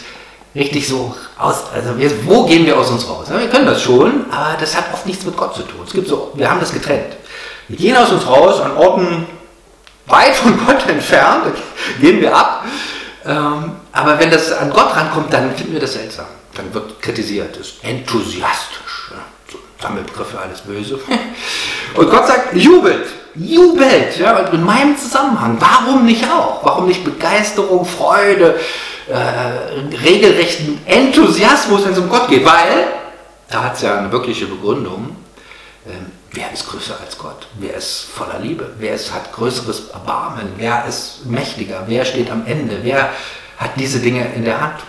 richtig 0.54 0.88
so 0.88 1.16
aus, 1.38 1.64
also 1.74 1.98
wir, 1.98 2.26
wo 2.26 2.46
gehen 2.46 2.66
wir 2.66 2.78
aus 2.78 2.90
uns 2.90 3.08
raus? 3.08 3.28
Wir 3.30 3.50
können 3.50 3.66
das 3.66 3.82
schon, 3.82 4.32
aber 4.32 4.58
das 4.60 4.76
hat 4.76 4.94
oft 4.94 5.06
nichts 5.06 5.26
mit 5.26 5.36
Gott 5.36 5.56
zu 5.56 5.64
tun. 5.64 5.82
Es 5.86 5.94
gibt 5.94 6.08
so, 6.08 6.32
wir 6.36 6.50
haben 6.50 6.60
das 6.60 6.72
getrennt. 6.72 7.18
Wir 7.68 7.78
gehen 7.78 7.98
aus 7.98 8.12
uns 8.12 8.28
raus 8.28 8.60
an 8.60 8.78
Orten 8.78 9.26
weit 10.06 10.36
von 10.36 10.58
Gott 10.66 10.86
entfernt, 10.88 11.56
gehen 12.00 12.22
wir 12.22 12.36
ab. 12.36 12.66
Ähm, 13.26 13.72
aber 13.92 14.20
wenn 14.20 14.30
das 14.30 14.52
an 14.52 14.70
Gott 14.70 14.96
rankommt, 14.96 15.34
dann 15.34 15.56
finden 15.56 15.74
wir 15.74 15.80
das 15.80 15.94
seltsam. 15.94 16.26
Dann 16.54 16.74
wird 16.74 17.02
kritisiert, 17.02 17.56
ist 17.58 17.84
enthusiastisch. 17.84 18.91
Ja, 19.82 19.88
so 19.88 19.88
Sammelbegriff 19.88 20.28
für 20.28 20.40
alles 20.40 20.62
Böse. 20.62 21.00
Und 21.96 22.10
Gott 22.10 22.28
sagt, 22.28 22.56
jubelt, 22.56 23.08
jubelt, 23.36 24.18
ja, 24.18 24.38
in 24.38 24.64
meinem 24.64 24.98
Zusammenhang. 24.98 25.58
Warum 25.60 26.06
nicht 26.06 26.24
auch? 26.26 26.64
Warum 26.64 26.88
nicht 26.88 27.04
Begeisterung, 27.04 27.86
Freude, 27.86 28.60
äh, 29.08 29.98
regelrechten 29.98 30.80
Enthusiasmus, 30.86 31.86
wenn 31.86 31.94
es 31.94 32.00
um 32.00 32.10
Gott 32.10 32.30
geht? 32.30 32.46
Weil, 32.46 32.88
da 33.50 33.64
hat 33.66 33.76
es 33.76 33.82
ja 33.82 33.98
eine 33.98 34.12
wirkliche 34.12 34.46
Begründung, 34.46 35.16
äh, 35.86 35.90
wer 36.32 36.52
ist 36.54 36.70
größer 36.70 36.98
als 37.04 37.18
Gott? 37.18 37.48
Wer 37.56 37.76
ist 37.76 38.08
voller 38.16 38.40
Liebe? 38.40 38.72
Wer 38.78 38.94
ist, 38.96 39.14
hat 39.14 39.34
größeres 39.34 39.90
Erbarmen? 39.90 40.54
Wer 40.58 40.86
ist 40.88 41.26
mächtiger? 41.26 41.84
Wer 41.88 42.06
steht 42.06 42.32
am 42.32 42.46
Ende? 42.46 42.80
Wer 42.84 43.10
hat 43.58 43.72
diese 43.78 44.00
Dinge 44.00 44.34
in 44.36 44.46
der 44.46 44.62
Hand? 44.62 44.80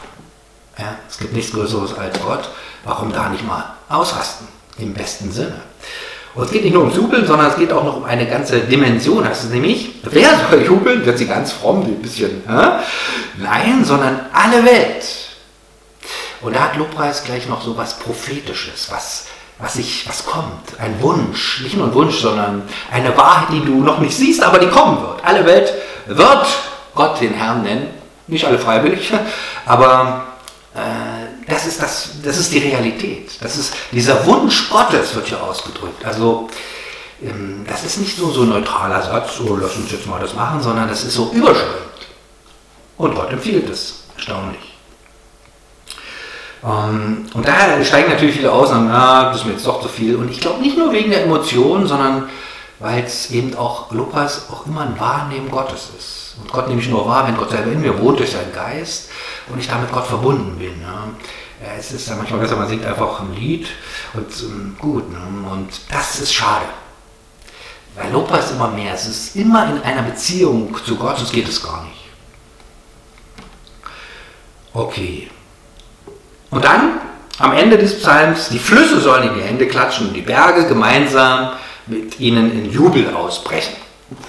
Ja, 0.79 0.97
es 1.09 1.19
gibt 1.19 1.35
nichts 1.35 1.53
Größeres 1.53 1.99
als 1.99 2.19
Gott. 2.21 2.49
Warum 2.85 3.13
da 3.13 3.29
nicht 3.29 3.47
mal 3.47 3.75
ausrasten? 3.89 4.49
Im 4.79 4.95
besten 4.95 5.31
Sinne. 5.31 5.61
Und 6.35 6.45
es 6.45 6.51
geht 6.51 6.65
nicht 6.65 6.73
nur 6.73 6.83
ums 6.85 6.97
Jubeln, 6.97 7.27
sondern 7.27 7.49
es 7.49 7.57
geht 7.57 7.73
auch 7.73 7.85
noch 7.85 7.97
um 7.99 8.05
eine 8.05 8.27
ganze 8.27 8.61
Dimension. 8.61 9.25
Das 9.25 9.45
ist 9.45 9.53
nämlich, 9.53 9.97
wer 10.05 10.31
soll 10.51 10.63
jubeln? 10.63 11.05
Wird 11.05 11.19
sie 11.19 11.27
ganz 11.27 11.53
fromm, 11.53 11.83
ein 11.83 12.01
bisschen. 12.01 12.43
Hä? 12.49 12.81
Nein, 13.37 13.85
sondern 13.85 14.21
alle 14.33 14.65
Welt. 14.65 15.05
Und 16.41 16.57
da 16.57 16.61
hat 16.61 16.77
Lobpreis 16.77 17.23
gleich 17.25 17.49
noch 17.49 17.63
so 17.63 17.77
was 17.77 17.99
Prophetisches, 17.99 18.91
was, 18.91 19.27
was, 19.59 19.77
ich, 19.77 20.09
was 20.09 20.25
kommt. 20.25 20.81
Ein 20.81 21.01
Wunsch. 21.03 21.61
Nicht 21.63 21.77
nur 21.77 21.89
ein 21.89 21.95
Wunsch, 21.95 22.19
sondern 22.19 22.63
eine 22.91 23.17
Wahrheit, 23.17 23.49
die 23.53 23.65
du 23.65 23.83
noch 23.83 23.99
nicht 23.99 24.17
siehst, 24.17 24.43
aber 24.43 24.59
die 24.59 24.69
kommen 24.69 25.01
wird. 25.03 25.25
Alle 25.25 25.45
Welt 25.45 25.73
wird 26.07 26.47
Gott 26.95 27.21
den 27.21 27.35
Herrn 27.35 27.63
nennen. 27.63 27.89
Nicht 28.27 28.47
alle 28.47 28.59
freiwillig, 28.59 29.13
aber 29.67 30.27
äh, 30.75 31.12
das, 31.53 31.67
ist 31.67 31.83
das, 31.83 32.11
das 32.23 32.39
ist 32.39 32.53
die 32.53 32.59
Realität. 32.59 33.31
Das 33.41 33.57
ist, 33.57 33.75
dieser 33.93 34.25
Wunsch 34.27 34.71
Gottes 34.71 35.15
wird 35.15 35.27
hier 35.27 35.43
ausgedrückt. 35.43 36.05
Also 36.05 36.49
ähm, 37.23 37.65
das 37.69 37.85
ist 37.85 37.99
nicht 37.99 38.19
nur 38.19 38.33
so 38.33 38.43
ein 38.43 38.49
neutraler 38.49 39.03
Satz, 39.03 39.37
so 39.37 39.57
lass 39.57 39.77
uns 39.77 39.93
jetzt 39.93 40.07
mal 40.07 40.21
das 40.21 40.35
machen, 40.35 40.61
sondern 40.61 40.89
das 40.89 41.05
ist 41.05 41.15
so 41.15 41.31
überschreibend. 41.33 42.07
Und 42.97 43.15
Gott 43.15 43.33
empfiehlt 43.33 43.69
es. 43.69 44.05
Erstaunlich. 44.17 44.73
Ähm, 46.65 47.27
und 47.35 47.47
daher 47.47 47.85
steigen 47.85 48.11
natürlich 48.11 48.37
viele 48.37 48.53
aus 48.53 48.71
und 48.71 48.77
sagen, 48.77 48.91
ah, 48.91 49.25
das 49.31 49.39
ist 49.39 49.47
mir 49.47 49.53
jetzt 49.53 49.67
doch 49.67 49.83
zu 49.83 49.89
viel. 49.89 50.17
Und 50.17 50.31
ich 50.31 50.41
glaube 50.41 50.61
nicht 50.61 50.79
nur 50.79 50.93
wegen 50.93 51.11
der 51.11 51.25
Emotionen, 51.25 51.87
sondern 51.87 52.29
weil 52.79 53.05
es 53.05 53.31
eben 53.31 53.55
auch 53.57 53.93
Lobpreis 53.93 54.47
auch 54.51 54.67
immer 54.67 54.83
ein 54.83 54.99
Wahrnehmen 54.99 55.51
Gottes 55.51 55.91
ist. 55.97 56.37
Und 56.41 56.53
Gott 56.53 56.69
nehme 56.69 56.81
ich 56.81 56.89
nur 56.89 57.07
wahr, 57.07 57.27
wenn 57.27 57.37
Gott 57.37 57.51
selber 57.51 57.71
in 57.71 57.81
mir 57.81 57.99
wohnt 58.01 58.19
durch 58.19 58.33
seinen 58.33 58.53
Geist 58.53 59.11
und 59.49 59.59
ich 59.59 59.69
damit 59.69 59.93
Gott 59.93 60.07
verbunden 60.07 60.59
bin. 60.59 60.83
Ne? 61.63 61.69
Es 61.79 61.93
ist 61.93 62.09
ja 62.09 62.17
manchmal 62.17 62.41
besser, 62.41 62.57
man 62.57 62.69
singt 62.69 62.85
einfach 62.85 63.21
ein 63.21 63.35
Lied 63.35 63.69
und 64.15 64.29
ähm, 64.43 64.77
gut. 64.79 65.11
Ne? 65.11 65.19
Und 65.51 65.69
das 65.91 66.21
ist 66.21 66.33
schade. 66.33 66.67
Weil 67.95 68.11
Lobpreis 68.11 68.51
immer 68.51 68.69
mehr. 68.69 68.95
Es 68.95 69.07
ist 69.07 69.37
immer 69.37 69.71
in 69.71 69.83
einer 69.83 70.03
Beziehung 70.03 70.77
zu 70.85 70.97
Gott, 70.97 71.19
sonst 71.19 71.33
geht 71.33 71.49
es 71.49 71.63
gar 71.63 71.85
nicht. 71.85 71.97
Okay. 74.73 75.31
Und 76.51 76.65
dann 76.65 77.01
am 77.39 77.53
Ende 77.53 77.79
des 77.79 77.99
Psalms, 77.99 78.49
die 78.49 78.59
Flüsse 78.59 79.01
sollen 79.01 79.29
in 79.29 79.35
die 79.35 79.43
Hände 79.43 79.67
klatschen 79.67 80.09
und 80.09 80.15
die 80.15 80.23
Berge 80.23 80.67
gemeinsam 80.67 81.53
mit 81.87 82.19
ihnen 82.21 82.53
in 82.53 82.71
Jubel 82.71 83.15
ausbrechen. 83.15 83.75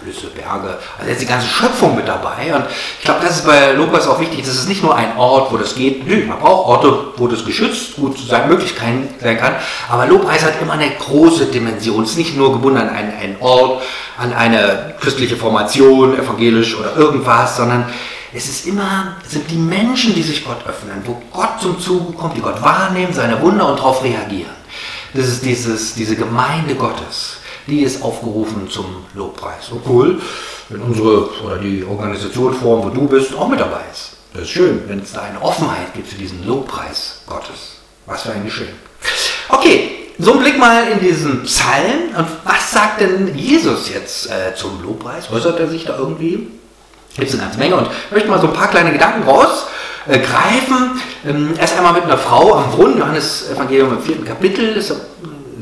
Flüsse, 0.01 0.27
Berge, 0.27 0.77
also 0.97 1.09
jetzt 1.09 1.21
die 1.21 1.25
ganze 1.25 1.47
Schöpfung 1.47 1.95
mit 1.95 2.07
dabei. 2.07 2.53
Und 2.55 2.65
ich 2.99 3.05
glaube, 3.05 3.21
das 3.21 3.37
ist 3.37 3.45
bei 3.45 3.71
Lobpreis 3.73 4.07
auch 4.07 4.19
wichtig. 4.19 4.41
Das 4.41 4.55
ist 4.55 4.67
nicht 4.67 4.83
nur 4.83 4.95
ein 4.95 5.17
Ort, 5.17 5.51
wo 5.51 5.57
das 5.57 5.75
geht. 5.75 6.07
Nö, 6.07 6.25
man 6.25 6.39
braucht 6.39 6.67
Orte, 6.67 7.13
wo 7.17 7.27
das 7.27 7.45
geschützt 7.45 7.95
gut 7.95 8.17
sein 8.17 8.49
möglich 8.49 8.73
sein 8.77 9.37
kann. 9.39 9.55
Aber 9.89 10.05
Lobpreis 10.07 10.43
hat 10.43 10.61
immer 10.61 10.73
eine 10.73 10.89
große 10.89 11.47
Dimension. 11.47 12.03
Es 12.03 12.11
ist 12.11 12.17
nicht 12.17 12.37
nur 12.37 12.53
gebunden 12.53 12.77
an 12.79 12.89
einen, 12.89 13.13
einen 13.13 13.35
Ort, 13.39 13.81
an 14.17 14.33
eine 14.33 14.95
christliche 14.99 15.37
Formation, 15.37 16.17
evangelisch 16.17 16.77
oder 16.77 16.95
irgendwas, 16.95 17.57
sondern 17.57 17.85
es 18.35 18.47
ist 18.47 18.65
immer, 18.65 19.17
es 19.23 19.31
sind 19.31 19.49
die 19.49 19.57
Menschen, 19.57 20.15
die 20.15 20.23
sich 20.23 20.43
Gott 20.43 20.65
öffnen, 20.67 21.01
wo 21.05 21.21
Gott 21.31 21.61
zum 21.61 21.79
Zuge 21.79 22.13
kommt, 22.13 22.35
die 22.35 22.41
Gott 22.41 22.61
wahrnehmen, 22.61 23.13
seine 23.13 23.39
Wunder 23.41 23.67
und 23.69 23.79
darauf 23.79 24.03
reagieren. 24.03 24.51
Das 25.13 25.27
ist 25.27 25.45
dieses, 25.45 25.93
diese 25.93 26.15
Gemeinde 26.15 26.73
Gottes, 26.73 27.37
die 27.67 27.81
ist 27.81 28.01
aufgerufen 28.03 28.69
zum 28.69 28.85
Lobpreis. 29.13 29.67
So 29.69 29.81
cool, 29.87 30.21
wenn 30.69 30.81
unsere 30.81 31.29
oder 31.41 31.57
die 31.57 31.83
Organisationsform, 31.83 32.83
wo 32.83 32.89
du 32.89 33.07
bist, 33.07 33.35
auch 33.35 33.47
mit 33.47 33.59
dabei 33.59 33.81
ist. 33.91 34.11
Das 34.33 34.43
ist 34.43 34.49
schön, 34.49 34.81
wenn 34.87 34.99
es 34.99 35.13
da 35.13 35.21
eine 35.21 35.41
Offenheit 35.41 35.93
gibt 35.93 36.07
für 36.07 36.17
diesen 36.17 36.45
Lobpreis 36.47 37.21
Gottes. 37.27 37.77
Was 38.05 38.23
für 38.23 38.31
ein 38.31 38.43
Geschenk. 38.43 38.71
Okay, 39.49 40.09
so 40.17 40.33
ein 40.33 40.39
Blick 40.39 40.57
mal 40.57 40.87
in 40.87 40.99
diesen 40.99 41.43
Psalm. 41.43 42.15
Und 42.17 42.27
was 42.43 42.71
sagt 42.71 43.01
denn 43.01 43.37
Jesus 43.37 43.89
jetzt 43.89 44.29
äh, 44.29 44.55
zum 44.55 44.81
Lobpreis? 44.83 45.31
Äußert 45.31 45.59
er 45.59 45.67
sich 45.67 45.85
da 45.85 45.97
irgendwie? 45.97 46.47
Gibt 47.15 47.27
es 47.27 47.35
eine 47.35 47.43
ganze 47.43 47.59
Menge 47.59 47.75
und 47.75 47.87
ich 47.87 48.11
möchte 48.11 48.29
mal 48.29 48.41
so 48.41 48.47
ein 48.47 48.53
paar 48.53 48.69
kleine 48.69 48.91
Gedanken 48.91 49.21
rausgreifen. 49.29 50.99
Ähm, 51.27 51.53
erst 51.59 51.77
einmal 51.77 51.93
mit 51.93 52.03
einer 52.03 52.17
Frau 52.17 52.55
am 52.55 52.71
Brunnen, 52.71 52.97
Johannes 52.97 53.51
Evangelium 53.51 53.93
im 53.93 54.01
vierten 54.01 54.25
Kapitel, 54.25 54.75
ist 54.75 54.95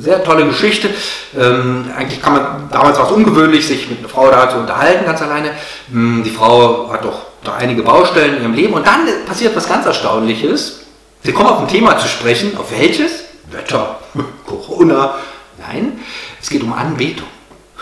sehr 0.01 0.23
tolle 0.23 0.45
Geschichte. 0.47 0.89
Ähm, 1.37 1.91
eigentlich 1.95 2.21
kann 2.21 2.33
man, 2.33 2.69
damals 2.71 2.97
war 2.97 3.11
ungewöhnlich, 3.11 3.67
sich 3.67 3.89
mit 3.89 3.99
einer 3.99 4.09
Frau 4.09 4.29
da 4.29 4.49
zu 4.49 4.57
unterhalten, 4.57 5.05
ganz 5.05 5.21
alleine. 5.21 5.51
Ähm, 5.93 6.23
die 6.23 6.29
Frau 6.29 6.91
hat 6.91 7.05
doch 7.05 7.27
da 7.43 7.55
einige 7.55 7.83
Baustellen 7.83 8.37
in 8.37 8.41
ihrem 8.43 8.53
Leben 8.53 8.73
und 8.73 8.85
dann 8.85 9.07
passiert 9.25 9.55
was 9.55 9.67
ganz 9.67 9.85
Erstaunliches. 9.85 10.81
Sie 11.23 11.31
kommen 11.31 11.49
auf 11.49 11.59
ein 11.59 11.67
Thema 11.67 11.97
zu 11.97 12.07
sprechen, 12.07 12.57
auf 12.57 12.71
welches? 12.71 13.23
Wetter, 13.51 13.99
Corona. 14.45 15.15
Nein, 15.59 15.99
es 16.41 16.49
geht 16.49 16.63
um 16.63 16.73
Anbetung. 16.73 17.27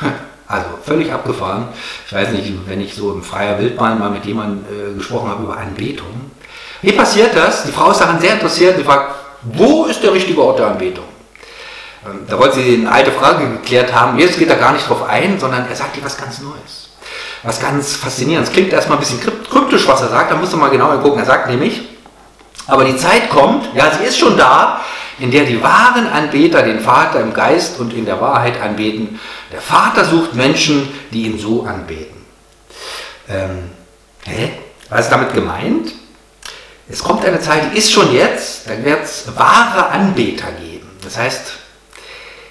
Also 0.52 0.66
völlig 0.84 1.14
abgefahren. 1.14 1.68
Ich 2.08 2.12
weiß 2.12 2.32
nicht, 2.32 2.52
wenn 2.68 2.82
ich 2.82 2.96
so 2.96 3.14
im 3.14 3.22
freier 3.22 3.60
Wildbahn 3.60 4.00
mal 4.00 4.10
mit 4.10 4.26
jemandem 4.26 4.66
äh, 4.66 4.98
gesprochen 4.98 5.30
habe 5.30 5.44
über 5.44 5.56
Anbetung. 5.56 6.32
Wie 6.82 6.92
passiert 6.92 7.36
das? 7.36 7.66
Die 7.66 7.72
Frau 7.72 7.92
ist 7.92 8.02
daran 8.02 8.20
sehr 8.20 8.34
interessiert. 8.34 8.76
Sie 8.76 8.84
fragt, 8.84 9.14
wo 9.44 9.86
ist 9.86 10.02
der 10.02 10.12
richtige 10.12 10.42
Ort 10.42 10.58
der 10.58 10.66
Anbetung? 10.70 11.04
Ähm, 12.06 12.25
da 12.27 12.39
wollte 12.39 12.56
sie 12.56 12.75
eine 12.75 12.91
alte 12.91 13.12
Frage 13.12 13.50
geklärt 13.50 13.94
haben. 13.94 14.18
Jetzt 14.18 14.38
geht 14.38 14.50
er 14.50 14.56
gar 14.56 14.74
nicht 14.74 14.88
drauf 14.88 15.08
ein, 15.08 15.39
sondern 15.39 15.68
er 15.68 15.75
sagt 15.75 15.98
ihr 15.98 16.03
was 16.03 16.18
ganz 16.18 16.39
Neues. 16.39 16.89
Was 17.44 17.60
ganz 17.60 17.96
Faszinierendes. 17.96 18.51
Klingt 18.51 18.74
erstmal 18.74 18.98
ein 18.98 19.01
bisschen 19.01 19.22
kryptisch, 19.22 19.88
was 19.88 20.01
er 20.01 20.10
sagt. 20.10 20.32
Da 20.32 20.36
musst 20.36 20.53
du 20.53 20.58
mal 20.58 20.70
genauer 20.70 21.01
gucken. 21.01 21.20
Er 21.20 21.25
sagt 21.25 21.50
nämlich, 21.50 21.82
aber 22.68 22.86
die 22.86 22.98
Zeit 22.98 23.29
kommt, 23.29 23.70
ja, 23.74 23.91
sie 23.91 24.06
ist 24.06 24.20
schon 24.20 24.38
da, 24.38 24.82
in 25.18 25.32
der 25.32 25.44
die 25.44 25.62
wahren 25.62 26.08
Anbeter 26.08 26.62
den 26.62 26.79
Vater 26.79 27.20
im 27.20 27.34
Geist 27.34 27.79
und 27.79 27.94
in 27.94 28.06
der 28.06 28.22
Wahrheit 28.22 28.62
anbeten. 28.62 29.20
Der 29.51 29.62
Vater 29.62 30.06
sucht 30.06 30.34
Menschen, 30.34 30.88
die 31.12 31.24
ihn 31.24 31.39
so 31.39 31.63
anbeten. 31.63 32.25
Ähm, 33.27 33.72
hä? 34.25 34.53
Was 34.89 35.01
ist 35.01 35.12
damit 35.12 35.34
gemeint? 35.34 35.94
Es 36.88 37.03
kommt 37.03 37.24
eine 37.25 37.39
Zeit, 37.39 37.72
die 37.72 37.77
ist 37.77 37.91
schon 37.91 38.12
jetzt, 38.13 38.68
dann 38.68 38.84
wird 38.84 39.03
es 39.03 39.25
wahre 39.36 39.89
Anbeter 39.89 40.51
geben. 40.53 40.89
Das 41.03 41.18
heißt, 41.18 41.59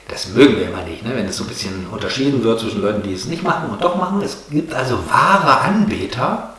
das 0.09 0.29
mögen 0.29 0.57
wir 0.57 0.69
immer 0.69 0.83
nicht, 0.83 1.05
ne? 1.05 1.15
wenn 1.15 1.27
es 1.27 1.37
so 1.37 1.45
ein 1.45 1.49
bisschen 1.49 1.87
unterschieden 1.89 2.43
wird 2.43 2.61
zwischen 2.61 2.83
Leuten, 2.83 3.03
die 3.03 3.13
es 3.13 3.27
nicht 3.27 3.43
machen 3.43 3.71
und 3.71 3.83
doch 3.83 3.97
machen. 3.97 4.23
Es 4.23 4.45
gibt 4.51 4.75
also 4.75 4.99
wahre 5.11 5.61
Anbeter 5.61 6.55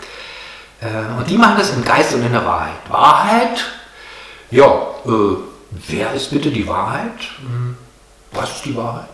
äh, 0.81 1.19
und 1.19 1.29
die 1.29 1.37
machen 1.37 1.55
das 1.57 1.73
im 1.73 1.83
Geist 1.83 2.13
und 2.13 2.23
in 2.23 2.31
der 2.31 2.45
Wahrheit. 2.45 2.79
Wahrheit, 2.89 3.65
ja, 4.51 4.65
äh, 5.05 5.35
Wer 5.71 6.13
ist 6.13 6.31
bitte 6.31 6.49
die 6.49 6.67
Wahrheit? 6.67 7.29
Was 8.31 8.55
ist 8.55 8.65
die 8.65 8.75
Wahrheit? 8.75 9.09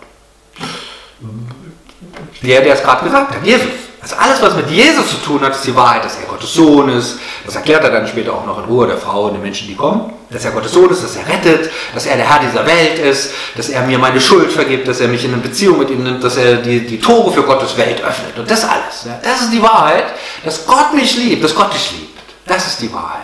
Der, 2.41 2.61
der 2.61 2.75
es 2.75 2.81
gerade 2.81 3.03
gesagt 3.03 3.35
hat, 3.35 3.45
Jesus. 3.45 3.67
Also 4.05 4.17
alles, 4.17 4.39
was 4.39 4.55
mit 4.55 4.69
Jesus 4.69 5.09
zu 5.09 5.15
tun 5.15 5.41
hat, 5.41 5.55
ist 5.55 5.65
die 5.65 5.75
Wahrheit, 5.75 6.05
dass 6.05 6.17
er 6.17 6.27
Gottes 6.27 6.53
Sohn 6.53 6.89
ist. 6.89 7.17
Das 7.43 7.55
erklärt 7.55 7.83
er 7.83 7.89
dann 7.89 8.07
später 8.07 8.33
auch 8.33 8.45
noch 8.45 8.59
in 8.59 8.65
Ruhe 8.65 8.85
der 8.85 8.99
Frau 8.99 9.25
und 9.25 9.33
den 9.33 9.41
Menschen, 9.41 9.67
die 9.67 9.73
kommen. 9.73 10.13
Dass 10.29 10.45
er 10.45 10.51
Gottes 10.51 10.73
Sohn 10.73 10.91
ist, 10.91 11.03
dass 11.03 11.15
er 11.15 11.27
rettet, 11.27 11.71
dass 11.91 12.05
er 12.05 12.15
der 12.15 12.29
Herr 12.29 12.39
dieser 12.39 12.67
Welt 12.67 12.99
ist, 12.99 13.31
dass 13.55 13.69
er 13.69 13.81
mir 13.81 13.97
meine 13.97 14.21
Schuld 14.21 14.51
vergibt, 14.51 14.87
dass 14.87 14.99
er 14.99 15.07
mich 15.07 15.25
in 15.25 15.33
eine 15.33 15.41
Beziehung 15.41 15.79
mit 15.79 15.89
ihm 15.89 16.03
nimmt, 16.03 16.23
dass 16.23 16.37
er 16.37 16.57
die, 16.57 16.81
die 16.81 16.99
Tore 16.99 17.33
für 17.33 17.41
Gottes 17.41 17.75
Welt 17.77 17.99
öffnet. 18.03 18.37
Und 18.37 18.51
das 18.51 18.63
alles. 18.63 19.05
Ja, 19.07 19.19
das 19.23 19.41
ist 19.41 19.51
die 19.51 19.63
Wahrheit, 19.63 20.05
dass 20.43 20.67
Gott 20.67 20.93
mich 20.93 21.17
liebt, 21.17 21.43
dass 21.43 21.55
Gott 21.55 21.73
dich 21.73 21.93
liebt. 21.93 22.19
Das 22.45 22.67
ist 22.67 22.83
die 22.83 22.93
Wahrheit. 22.93 23.21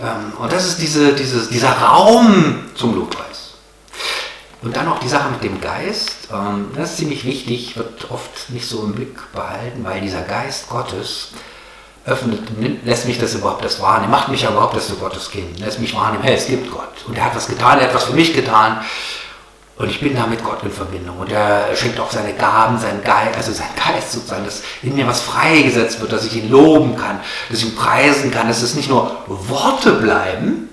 Ähm, 0.00 0.32
und 0.40 0.52
das 0.52 0.66
ist 0.66 0.82
diese, 0.82 1.12
dieses, 1.12 1.50
dieser 1.50 1.70
Raum 1.70 2.64
zum 2.74 2.96
Lobpreis. 2.96 3.31
Und 4.62 4.76
dann 4.76 4.88
auch 4.88 5.00
die 5.00 5.08
Sache 5.08 5.30
mit 5.30 5.42
dem 5.42 5.60
Geist, 5.60 6.28
ähm, 6.32 6.70
das 6.76 6.92
ist 6.92 6.98
ziemlich 6.98 7.24
wichtig, 7.24 7.76
wird 7.76 8.10
oft 8.10 8.50
nicht 8.50 8.68
so 8.68 8.84
im 8.84 8.94
Blick 8.94 9.32
behalten, 9.32 9.84
weil 9.84 10.00
dieser 10.00 10.22
Geist 10.22 10.68
Gottes 10.68 11.32
öffnet, 12.04 12.40
lässt 12.84 13.06
mich 13.06 13.18
das 13.18 13.34
überhaupt 13.34 13.64
das 13.64 13.80
wahrnehmen, 13.80 14.10
macht 14.10 14.28
mich 14.28 14.42
ja 14.42 14.50
überhaupt 14.50 14.76
das 14.76 14.88
zu 14.88 14.96
Gottes 14.96 15.30
Kind, 15.30 15.58
lässt 15.60 15.80
mich 15.80 15.94
wahrnehmen, 15.94 16.22
hey, 16.22 16.34
es 16.34 16.46
gibt 16.46 16.70
Gott. 16.70 17.04
Und 17.06 17.16
er 17.16 17.24
hat 17.24 17.36
was 17.36 17.48
getan, 17.48 17.78
er 17.78 17.88
hat 17.88 17.94
was 17.94 18.04
für 18.04 18.14
mich 18.14 18.34
getan. 18.34 18.84
Und 19.78 19.90
ich 19.90 20.00
bin 20.00 20.14
da 20.14 20.26
mit 20.26 20.44
Gott 20.44 20.62
in 20.62 20.70
Verbindung. 20.70 21.18
Und 21.18 21.32
er 21.32 21.74
schenkt 21.74 21.98
auch 21.98 22.10
seine 22.10 22.34
Gaben, 22.34 22.78
seinen 22.78 23.02
Geist, 23.02 23.36
also 23.36 23.52
sein 23.52 23.70
Geist 23.74 24.12
sozusagen, 24.12 24.44
dass 24.44 24.62
in 24.82 24.94
mir 24.94 25.06
was 25.08 25.22
freigesetzt 25.22 26.00
wird, 26.00 26.12
dass 26.12 26.24
ich 26.24 26.36
ihn 26.36 26.50
loben 26.50 26.96
kann, 26.96 27.20
dass 27.48 27.58
ich 27.58 27.66
ihn 27.66 27.74
preisen 27.74 28.30
kann, 28.30 28.48
dass 28.48 28.62
es 28.62 28.74
nicht 28.74 28.88
nur 28.88 29.16
Worte 29.26 29.92
bleiben, 29.94 30.68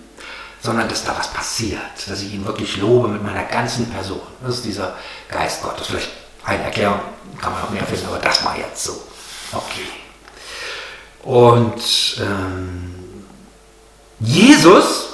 sondern 0.61 0.89
dass 0.89 1.05
da 1.05 1.15
was 1.17 1.29
passiert, 1.29 1.79
dass 2.07 2.21
ich 2.21 2.33
ihn 2.33 2.45
wirklich 2.45 2.77
lobe 2.77 3.07
mit 3.07 3.23
meiner 3.23 3.43
ganzen 3.43 3.89
Person. 3.89 4.21
Das 4.43 4.55
ist 4.55 4.65
dieser 4.65 4.95
Geist 5.29 5.63
Gottes. 5.63 5.87
Vielleicht 5.87 6.09
eine 6.43 6.63
Erklärung, 6.63 6.99
kann 7.41 7.53
man 7.53 7.63
auch 7.63 7.69
mehr 7.69 7.85
finden, 7.85 8.07
aber 8.07 8.19
das 8.19 8.43
mal 8.43 8.57
jetzt 8.57 8.83
so. 8.83 9.01
Okay. 9.53 9.87
Und 11.23 12.17
ähm, 12.19 13.25
Jesus 14.19 15.09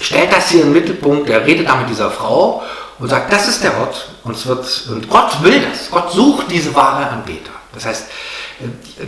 stellt 0.00 0.32
das 0.32 0.48
hier 0.48 0.62
im 0.62 0.72
Mittelpunkt, 0.72 1.28
er 1.28 1.44
redet 1.44 1.68
da 1.68 1.76
mit 1.76 1.90
dieser 1.90 2.10
Frau 2.10 2.62
und 2.98 3.08
sagt, 3.08 3.32
das 3.32 3.48
ist 3.48 3.62
der 3.62 3.78
Ort 3.78 4.08
und, 4.24 4.36
es 4.36 4.46
wird, 4.46 4.86
und 4.90 5.08
Gott 5.08 5.42
will 5.42 5.60
das. 5.62 5.90
Gott 5.90 6.12
sucht 6.12 6.50
diese 6.50 6.74
wahre 6.74 7.06
Anbeter. 7.08 7.52
Das 7.74 7.86
heißt, 7.86 8.06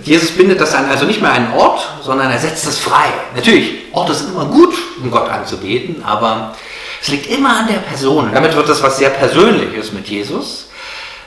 Jesus 0.03 0.31
bindet 0.33 0.61
das 0.61 0.75
an 0.75 0.87
also 0.91 1.05
nicht 1.05 1.21
mehr 1.21 1.33
einen 1.33 1.53
Ort, 1.53 1.87
sondern 2.03 2.31
er 2.31 2.39
setzt 2.39 2.67
es 2.67 2.79
frei. 2.79 3.07
Natürlich, 3.35 3.93
Orte 3.93 4.15
sind 4.15 4.31
immer 4.31 4.47
gut, 4.47 4.75
um 5.03 5.11
Gott 5.11 5.29
anzubeten, 5.29 6.03
aber 6.05 6.55
es 7.01 7.09
liegt 7.09 7.27
immer 7.27 7.59
an 7.59 7.67
der 7.67 7.81
Person. 7.81 8.31
Damit 8.33 8.55
wird 8.57 8.69
das 8.69 8.83
was 8.83 8.99
sehr 8.99 9.11
Persönliches 9.11 9.93
mit 9.93 10.07
Jesus. 10.07 10.69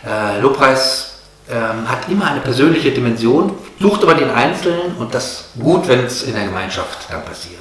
Äh, 0.05 0.39
Lobpreis 0.39 1.19
ähm, 1.49 1.89
hat 1.89 2.09
immer 2.09 2.25
eine 2.31 2.39
persönliche 2.39 2.91
Dimension, 2.91 3.55
sucht 3.79 4.03
aber 4.03 4.15
den 4.15 4.31
Einzelnen 4.31 4.95
und 4.97 5.13
das 5.13 5.49
gut, 5.59 5.87
wenn 5.87 6.05
es 6.05 6.23
in 6.23 6.33
der 6.33 6.45
Gemeinschaft 6.45 7.07
dann 7.09 7.23
passiert. 7.23 7.59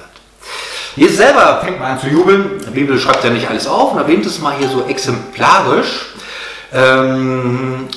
Jesus 0.97 1.17
selber 1.17 1.61
fängt 1.65 1.81
mal 1.81 1.93
an 1.93 2.01
zu 2.01 2.07
jubeln. 2.07 2.63
Die 2.67 2.71
Bibel 2.71 2.99
schreibt 2.99 3.25
ja 3.25 3.31
nicht 3.31 3.51
alles 3.51 3.67
auf 3.67 3.93
und 3.93 3.99
erwähnt 3.99 4.25
es 4.25 4.39
mal 4.39 4.55
hier 4.57 4.69
so 4.69 4.85
exemplarisch. 4.87 6.15
Ähm, 6.73 7.89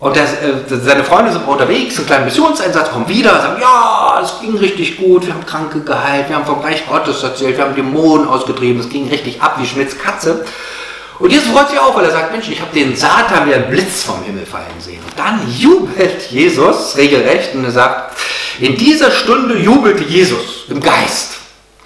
und 0.00 0.16
das, 0.16 0.32
äh, 0.32 0.78
seine 0.82 1.04
Freunde 1.04 1.30
sind 1.30 1.46
unterwegs, 1.46 1.98
einen 1.98 2.06
kleinen 2.06 2.24
Missionseinsatz, 2.24 2.90
kommen 2.90 3.06
wieder, 3.06 3.32
sagen, 3.32 3.60
ja, 3.60 4.20
es 4.22 4.40
ging 4.40 4.56
richtig 4.56 4.96
gut, 4.96 5.26
wir 5.26 5.34
haben 5.34 5.44
Kranke 5.44 5.80
geheilt, 5.80 6.30
wir 6.30 6.36
haben 6.36 6.46
vom 6.46 6.60
Reich 6.60 6.88
Gottes 6.88 7.22
erzählt, 7.22 7.58
wir 7.58 7.64
haben 7.64 7.74
Dämonen 7.74 8.26
ausgetrieben, 8.26 8.80
es 8.80 8.88
ging 8.88 9.08
richtig 9.08 9.42
ab 9.42 9.56
wie 9.60 9.66
Schmitz 9.66 9.98
Katze. 9.98 10.46
Und 11.18 11.30
Jesus 11.30 11.48
freut 11.48 11.68
sich 11.68 11.78
auch, 11.78 11.94
weil 11.94 12.06
er 12.06 12.12
sagt, 12.12 12.32
Mensch, 12.32 12.48
ich 12.48 12.62
habe 12.62 12.72
den 12.74 12.96
Satan 12.96 13.46
wie 13.46 13.52
ein 13.52 13.68
Blitz 13.68 14.04
vom 14.04 14.22
Himmel 14.24 14.46
fallen 14.46 14.64
sehen. 14.78 15.02
Und 15.04 15.18
dann 15.18 15.38
jubelt 15.54 16.30
Jesus 16.30 16.96
regelrecht 16.96 17.54
und 17.54 17.64
er 17.64 17.70
sagt, 17.70 18.16
in 18.58 18.76
dieser 18.76 19.10
Stunde 19.10 19.58
jubelte 19.58 20.04
Jesus 20.04 20.64
im 20.70 20.80
Geist 20.80 21.29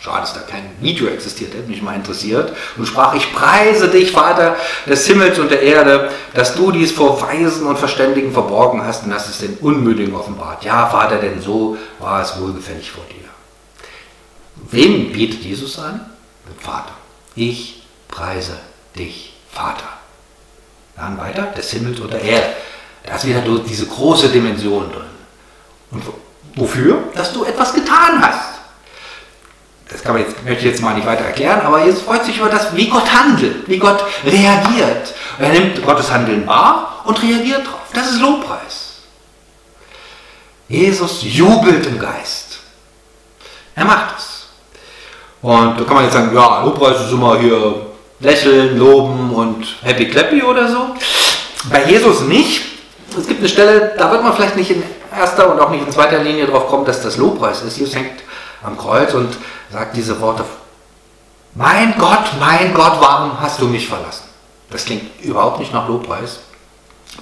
Schade, 0.05 0.21
dass 0.21 0.35
da 0.35 0.41
kein 0.41 0.71
Video 0.83 1.07
existiert, 1.07 1.55
hätte 1.55 1.71
mich 1.71 1.81
mal 1.81 1.95
interessiert. 1.95 2.55
Und 2.77 2.85
sprach, 2.85 3.15
ich 3.15 3.33
preise 3.33 3.89
dich, 3.89 4.13
Vater 4.13 4.55
des 4.85 5.07
Himmels 5.07 5.39
und 5.39 5.51
der 5.51 5.63
Erde, 5.63 6.11
dass 6.35 6.55
du 6.55 6.71
dies 6.73 6.93
vor 6.93 7.23
Weisen 7.23 7.67
und 7.67 7.79
Verständigen 7.79 8.31
verborgen 8.31 8.85
hast 8.85 9.05
und 9.07 9.15
hast 9.15 9.31
es 9.31 9.39
den 9.39 9.57
Unmündigen 9.63 10.15
offenbart. 10.15 10.63
Ja, 10.63 10.89
Vater, 10.89 11.17
denn 11.17 11.41
so 11.41 11.79
war 12.01 12.21
es 12.21 12.39
wohlgefällig 12.39 12.91
vor 12.91 13.05
dir. 13.05 13.31
Wem 14.71 15.11
bietet 15.11 15.41
Jesus 15.41 15.79
an? 15.79 16.05
Dem 16.47 16.59
Vater. 16.59 16.93
Ich 17.35 17.85
preise 18.09 18.59
dich, 18.95 19.33
Vater. 19.51 19.89
Dann 20.97 21.17
weiter, 21.17 21.45
des 21.57 21.71
Himmels 21.71 21.99
und 22.01 22.13
der 22.13 22.21
Erde. 22.21 22.49
Da 23.07 23.17
ist 23.17 23.27
wieder 23.27 23.41
diese 23.67 23.87
große 23.87 24.29
Dimension 24.29 24.93
drin. 24.93 25.03
Und 25.93 26.03
wofür? 26.57 27.05
Dass 27.15 27.33
du 27.33 27.45
etwas 27.45 27.73
getan 27.73 28.21
hast 28.21 28.54
kann 30.05 30.15
man 30.15 30.23
jetzt, 30.23 30.45
möchte 30.45 30.61
ich 30.61 30.71
jetzt 30.73 30.83
mal 30.83 30.95
nicht 30.95 31.07
weiter 31.07 31.25
erklären, 31.25 31.63
aber 31.63 31.85
Jesus 31.85 32.03
freut 32.03 32.25
sich 32.25 32.39
über 32.39 32.51
das, 32.51 32.77
wie 32.77 32.89
Gott 32.89 33.11
handelt, 33.11 33.67
wie 33.67 33.79
Gott 33.79 34.05
reagiert. 34.25 35.15
Er 35.39 35.49
nimmt 35.49 35.85
Gottes 35.85 36.13
Handeln 36.13 36.47
wahr 36.47 37.03
und 37.05 37.21
reagiert 37.23 37.67
darauf. 37.67 37.81
Das 37.95 38.11
ist 38.11 38.21
Lobpreis. 38.21 38.99
Jesus 40.69 41.23
jubelt 41.23 41.87
im 41.87 41.99
Geist. 41.99 42.59
Er 43.75 43.87
macht 43.87 44.19
es. 44.19 44.47
Und 45.41 45.81
da 45.81 45.85
kann 45.85 45.95
man 45.95 46.05
jetzt 46.05 46.13
sagen, 46.13 46.35
ja, 46.35 46.63
Lobpreis 46.65 47.01
ist 47.01 47.13
immer 47.13 47.39
hier 47.39 47.87
lächeln, 48.21 48.79
loben 48.79 49.31
und 49.31 49.67
happy 49.83 50.09
clappy 50.09 50.43
oder 50.43 50.69
so. 50.69 50.95
Bei 51.71 51.85
Jesus 51.85 52.21
nicht. 52.23 52.63
Es 53.17 53.27
gibt 53.27 53.41
eine 53.41 53.49
Stelle, 53.49 53.95
da 53.97 54.11
wird 54.11 54.23
man 54.23 54.35
vielleicht 54.35 54.57
nicht 54.57 54.71
in 54.71 54.83
erster 55.17 55.51
und 55.51 55.61
auch 55.61 55.71
nicht 55.71 55.87
in 55.87 55.93
zweiter 55.93 56.19
Linie 56.19 56.47
drauf 56.47 56.69
kommen, 56.69 56.85
dass 56.85 57.03
das 57.03 57.17
Lobpreis 57.17 57.63
ist. 57.63 57.79
Jesus 57.79 57.95
hängt 57.95 58.24
am 58.65 58.77
Kreuz 58.79 59.15
und 59.15 59.37
sagt 59.71 59.97
diese 59.97 60.21
Worte, 60.21 60.45
mein 61.55 61.95
Gott, 61.99 62.33
mein 62.41 62.75
Gott, 62.75 62.97
warum 63.01 63.41
hast 63.41 63.61
du 63.61 63.69
mich 63.69 63.87
verlassen? 63.87 64.25
Das 64.71 64.85
klingt 64.85 65.23
überhaupt 65.23 65.61
nicht 65.61 65.73
nach 65.73 65.89
Lobpreis. 65.89 66.41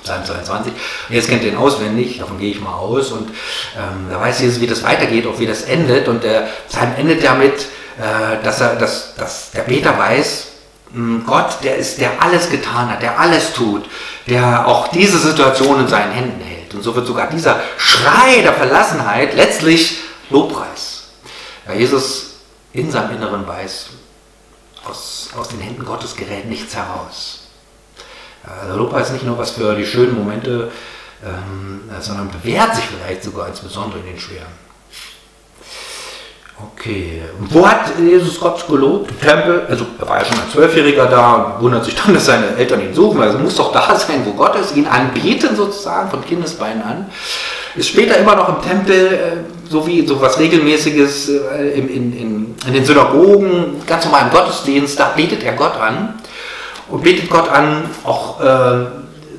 Psalm 0.02 0.24
22. 0.24 0.72
Jetzt 1.10 1.28
kennt 1.28 1.42
ihr 1.42 1.52
ihn 1.52 1.58
auswendig, 1.58 2.18
davon 2.18 2.38
gehe 2.38 2.50
ich 2.50 2.60
mal 2.60 2.72
aus. 2.72 3.12
Und 3.12 3.28
ähm, 3.76 4.06
da 4.10 4.18
weiß 4.18 4.40
Jesus, 4.40 4.60
wie 4.60 4.66
das 4.66 4.82
weitergeht, 4.82 5.26
auch 5.26 5.38
wie 5.38 5.46
das 5.46 5.62
endet. 5.62 6.08
Und 6.08 6.24
der 6.24 6.48
Psalm 6.68 6.94
endet 6.96 7.22
damit, 7.22 7.66
äh, 7.98 8.42
dass, 8.42 8.60
er, 8.62 8.76
dass, 8.76 9.14
dass 9.16 9.50
der 9.50 9.62
Beter 9.62 9.98
weiß, 9.98 10.46
hm, 10.94 11.24
Gott, 11.26 11.58
der 11.62 11.76
ist, 11.76 12.00
der 12.00 12.22
alles 12.22 12.48
getan 12.48 12.90
hat, 12.90 13.02
der 13.02 13.20
alles 13.20 13.52
tut, 13.52 13.84
der 14.26 14.66
auch 14.66 14.88
diese 14.88 15.18
Situation 15.18 15.80
in 15.80 15.88
seinen 15.88 16.12
Händen 16.12 16.40
hält. 16.40 16.72
Und 16.72 16.82
so 16.82 16.94
wird 16.94 17.06
sogar 17.06 17.28
dieser 17.28 17.60
Schrei 17.76 18.40
der 18.40 18.54
Verlassenheit 18.54 19.34
letztlich 19.34 19.98
Lobpreis. 20.30 21.01
Ja, 21.66 21.74
Jesus 21.74 22.36
in 22.72 22.90
seinem 22.90 23.16
Inneren 23.16 23.46
weiß, 23.46 23.90
aus, 24.88 25.30
aus 25.36 25.48
den 25.48 25.60
Händen 25.60 25.84
Gottes 25.84 26.16
gerät 26.16 26.46
nichts 26.46 26.74
heraus. 26.74 27.48
Also 28.44 28.76
Lob 28.76 28.98
ist 28.98 29.12
nicht 29.12 29.24
nur 29.24 29.38
was 29.38 29.52
für 29.52 29.74
die 29.74 29.86
schönen 29.86 30.14
Momente, 30.14 30.70
ähm, 31.24 31.82
sondern 32.00 32.28
bewährt 32.30 32.74
sich 32.74 32.84
vielleicht 32.84 33.22
sogar 33.22 33.48
insbesondere 33.48 34.00
in 34.00 34.06
den 34.06 34.18
schweren. 34.18 34.62
Okay, 36.76 37.22
wo 37.38 37.66
hat 37.66 37.98
Jesus 37.98 38.38
Gott 38.38 38.66
gelobt? 38.68 39.10
Im 39.10 39.20
Tempel, 39.20 39.66
also 39.68 39.84
er 39.98 40.08
war 40.08 40.18
ja 40.18 40.24
schon 40.24 40.38
als 40.38 40.52
Zwölfjähriger 40.52 41.06
da 41.06 41.34
und 41.34 41.62
wundert 41.62 41.84
sich 41.84 41.94
dann, 41.94 42.14
dass 42.14 42.26
seine 42.26 42.56
Eltern 42.56 42.80
ihn 42.80 42.94
suchen, 42.94 43.20
also 43.20 43.38
muss 43.38 43.56
doch 43.56 43.72
da 43.72 43.96
sein, 43.96 44.24
wo 44.24 44.32
Gott 44.32 44.54
ist, 44.56 44.76
ihn 44.76 44.86
anbeten 44.86 45.56
sozusagen, 45.56 46.10
von 46.10 46.24
Kindesbeinen 46.24 46.82
an. 46.82 47.10
Ist 47.74 47.88
später 47.88 48.16
immer 48.18 48.36
noch 48.36 48.48
im 48.48 48.62
Tempel, 48.62 49.06
äh, 49.06 49.70
so 49.70 49.86
wie 49.86 50.06
so 50.06 50.20
was 50.20 50.38
Regelmäßiges 50.38 51.28
äh, 51.28 51.78
in, 51.78 51.88
in, 51.88 52.54
in 52.66 52.72
den 52.72 52.84
Synagogen, 52.84 53.82
ganz 53.86 54.04
normal 54.04 54.26
im 54.26 54.30
Gottesdienst, 54.30 54.98
da 54.98 55.12
betet 55.16 55.42
er 55.42 55.54
Gott 55.54 55.76
an 55.80 56.20
und 56.88 57.02
betet 57.02 57.30
Gott 57.30 57.48
an, 57.48 57.84
auch 58.04 58.40
äh, 58.40 58.86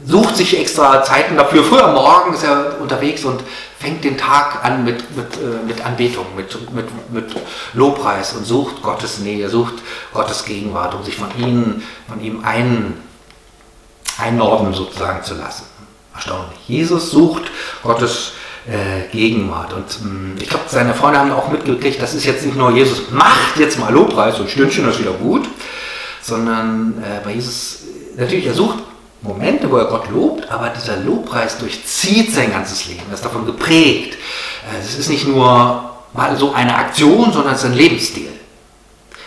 sucht 0.06 0.36
sich 0.36 0.60
extra 0.60 1.04
Zeiten 1.04 1.38
dafür. 1.38 1.64
Früher 1.64 1.88
morgen 1.94 2.34
ist 2.34 2.44
er 2.44 2.82
unterwegs 2.82 3.24
und 3.24 3.42
fängt 3.80 4.04
den 4.04 4.18
Tag 4.18 4.64
an 4.64 4.84
mit, 4.84 5.16
mit, 5.16 5.36
äh, 5.36 5.66
mit 5.68 5.86
Anbetung, 5.86 6.26
mit, 6.36 6.74
mit, 6.74 6.86
mit 7.12 7.36
Lobpreis 7.74 8.34
und 8.34 8.46
sucht 8.46 8.82
Gottes 8.82 9.20
Nähe, 9.20 9.50
sucht 9.50 9.76
Gottes 10.14 10.46
Gegenwart, 10.46 10.96
um 10.96 11.04
sich 11.04 11.16
von 11.16 11.28
ihnen, 11.38 11.84
von 12.08 12.22
ihm 12.22 12.44
ein, 12.44 12.96
einnorden 14.18 14.74
sozusagen 14.74 15.24
zu 15.24 15.36
lassen. 15.36 15.66
Erstaunlich. 16.16 16.60
Jesus 16.68 17.12
sucht 17.12 17.44
Gottes 17.82 18.34
äh, 18.68 19.10
Gegenwart. 19.12 19.74
Und 19.74 20.02
mh, 20.02 20.10
mm, 20.10 20.36
ich 20.40 20.50
glaube, 20.50 20.66
seine 20.68 20.94
Freunde 20.94 21.20
haben 21.20 21.32
auch 21.32 21.50
mitgekriegt, 21.50 22.02
das 22.02 22.14
ist 22.14 22.26
jetzt 22.26 22.46
nicht 22.46 22.58
nur 22.58 22.72
Jesus 22.72 23.10
macht 23.12 23.58
jetzt 23.58 23.80
mal 23.80 23.92
Lobpreis 23.92 24.40
und 24.40 24.50
Stündchen 24.50 24.88
ist 24.90 25.00
wieder 25.00 25.14
gut, 25.14 25.48
sondern 26.22 27.04
äh, 27.04 27.24
bei 27.24 27.34
Jesus, 27.34 27.80
natürlich, 28.16 28.46
er 28.46 28.54
sucht 28.54 28.80
Momente, 29.22 29.70
wo 29.72 29.78
er 29.78 29.86
Gott 29.86 30.10
lobt, 30.10 30.50
aber 30.50 30.70
dieser 30.70 30.98
Lobpreis 30.98 31.58
durchzieht 31.58 32.34
sein 32.34 32.52
ganzes 32.52 32.88
Leben, 32.88 33.04
er 33.10 33.16
ist 33.16 33.26
davon 33.26 33.46
geprägt. 33.46 34.18
Äh, 34.72 34.80
es 34.82 34.98
ist 34.98 35.10
nicht 35.10 35.28
nur 35.28 35.92
mal 36.14 36.38
so 36.38 36.54
eine 36.54 36.76
Aktion, 36.76 37.34
sondern 37.34 37.54
es 37.56 37.64
ist 37.64 37.70
ein 37.70 37.78
Lebensstil. 37.78 38.30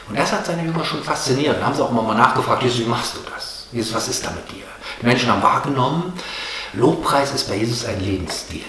Und 0.09 0.17
das 0.17 0.33
hat 0.33 0.47
seine 0.47 0.63
Jünger 0.63 0.85
schon 0.85 1.03
fasziniert. 1.03 1.61
Da 1.61 1.67
haben 1.67 1.75
sie 1.75 1.83
auch 1.83 1.91
immer 1.91 2.03
mal 2.03 2.15
nachgefragt, 2.15 2.63
Jesus, 2.63 2.81
wie 2.81 2.85
machst 2.85 3.15
du 3.17 3.19
das? 3.35 3.67
Jesus, 3.73 3.93
was 3.95 4.09
ist 4.09 4.25
da 4.25 4.31
mit 4.31 4.49
dir? 4.51 4.65
Die 5.01 5.07
Menschen 5.07 5.29
haben 5.29 5.43
wahrgenommen, 5.43 6.13
Lobpreis 6.75 7.33
ist 7.33 7.49
bei 7.49 7.57
Jesus 7.57 7.85
ein 7.85 8.01
Lebensstil. 8.01 8.65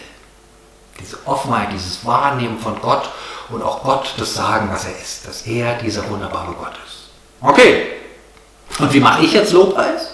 Diese 0.99 1.17
Offenheit, 1.25 1.69
dieses 1.73 2.05
Wahrnehmen 2.05 2.60
von 2.60 2.79
Gott 2.81 3.10
und 3.49 3.62
auch 3.62 3.83
Gott 3.83 4.13
das 4.17 4.33
Sagen, 4.33 4.69
was 4.71 4.86
er 4.86 4.99
ist, 4.99 5.27
dass 5.27 5.43
er 5.43 5.75
dieser 5.75 6.10
wunderbare 6.10 6.53
Gott 6.53 6.73
ist. 6.86 7.10
Okay, 7.41 7.97
und 8.79 8.93
wie 8.93 8.99
mache 8.99 9.23
ich 9.23 9.33
jetzt 9.33 9.53
Lobpreis? 9.53 10.12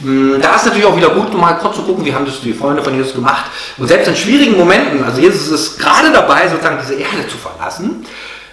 Hm, 0.00 0.40
da 0.40 0.56
ist 0.56 0.64
natürlich 0.64 0.86
auch 0.86 0.96
wieder 0.96 1.10
gut, 1.10 1.34
mal 1.34 1.54
kurz 1.54 1.76
zu 1.76 1.82
gucken, 1.82 2.04
wie 2.04 2.14
haben 2.14 2.24
das 2.24 2.40
die 2.40 2.52
Freunde 2.52 2.82
von 2.82 2.94
Jesus 2.94 3.14
gemacht. 3.14 3.46
Und 3.76 3.88
selbst 3.88 4.08
in 4.08 4.16
schwierigen 4.16 4.56
Momenten, 4.56 5.02
also 5.02 5.20
Jesus 5.20 5.48
ist 5.48 5.78
gerade 5.78 6.12
dabei, 6.12 6.48
sozusagen 6.48 6.78
diese 6.80 6.94
Erde 6.94 7.26
zu 7.28 7.36
verlassen, 7.36 8.06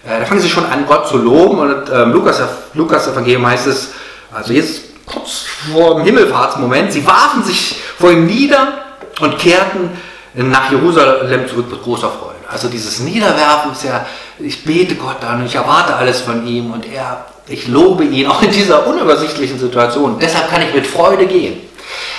äh, 0.06 0.20
da 0.20 0.26
fangen 0.26 0.42
sie 0.42 0.50
schon 0.50 0.66
an, 0.66 0.86
Gott 0.88 1.08
zu 1.08 1.18
loben. 1.18 1.60
Und 1.60 1.90
äh, 1.90 2.04
Lukas, 2.06 2.42
Lukas 2.74 3.08
Evangelium 3.08 3.46
heißt 3.46 3.68
es, 3.68 3.92
also 4.34 4.54
Jesus 4.54 4.82
kurz 5.06 5.46
vor 5.72 5.96
dem 5.96 6.04
Himmelfahrtsmoment, 6.04 6.92
sie 6.92 7.06
warfen 7.06 7.44
sich 7.44 7.80
vor 7.98 8.12
ihm 8.12 8.26
nieder 8.26 8.86
und 9.20 9.38
kehrten 9.38 9.90
nach 10.34 10.72
Jerusalem 10.72 11.48
zurück 11.48 11.72
mit 11.72 11.82
großer 11.82 12.10
Freude. 12.10 12.36
Also 12.50 12.68
dieses 12.68 13.00
Niederwerfen 13.00 13.72
ist 13.72 13.84
ja, 13.84 14.06
ich 14.40 14.64
bete 14.64 14.96
Gott 14.96 15.24
an 15.24 15.42
und 15.42 15.46
ich 15.48 15.56
erwarte 15.56 15.96
alles 15.96 16.22
von 16.22 16.46
ihm 16.46 16.72
und 16.72 16.86
er, 16.86 17.26
ich 17.48 17.68
lobe 17.68 18.04
ihn 18.04 18.28
auch 18.28 18.42
in 18.42 18.52
dieser 18.52 18.86
unübersichtlichen 18.86 19.58
Situation. 19.58 20.18
Deshalb 20.20 20.50
kann 20.50 20.62
ich 20.62 20.74
mit 20.74 20.86
Freude 20.86 21.26
gehen. 21.26 21.62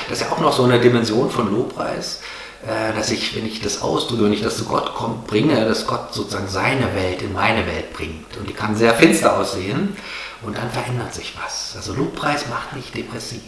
Das 0.08 0.20
ist 0.20 0.26
ja 0.26 0.32
auch 0.32 0.40
noch 0.40 0.52
so 0.52 0.64
eine 0.64 0.80
Dimension 0.80 1.30
von 1.30 1.52
Lobpreis, 1.52 2.20
äh, 2.66 2.96
dass 2.96 3.10
ich, 3.10 3.36
wenn 3.36 3.46
ich 3.46 3.60
das 3.60 3.82
ausdrücke, 3.82 4.24
wenn 4.24 4.32
ich 4.32 4.42
das 4.42 4.56
zu 4.56 4.64
Gott 4.64 4.94
kommt, 4.94 5.26
bringe, 5.26 5.64
dass 5.64 5.86
Gott 5.86 6.14
sozusagen 6.14 6.48
seine 6.48 6.94
Welt 6.94 7.22
in 7.22 7.32
meine 7.32 7.66
Welt 7.66 7.92
bringt. 7.92 8.36
Und 8.36 8.48
die 8.48 8.54
kann 8.54 8.76
sehr 8.76 8.94
finster 8.94 9.36
aussehen 9.38 9.96
und 10.42 10.56
dann 10.56 10.70
verändert 10.70 11.12
sich 11.14 11.34
was. 11.42 11.74
Also 11.76 11.92
Lobpreis 11.94 12.46
macht 12.48 12.74
nicht 12.74 12.94
depressiv. 12.94 13.42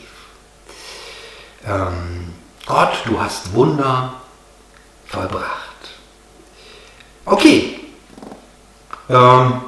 Ähm, 1.69 2.33
Gott, 2.67 3.03
du 3.05 3.21
hast 3.21 3.53
Wunder 3.55 4.15
vollbracht. 5.07 5.69
Okay. 7.25 7.81
Ähm, 9.11 9.61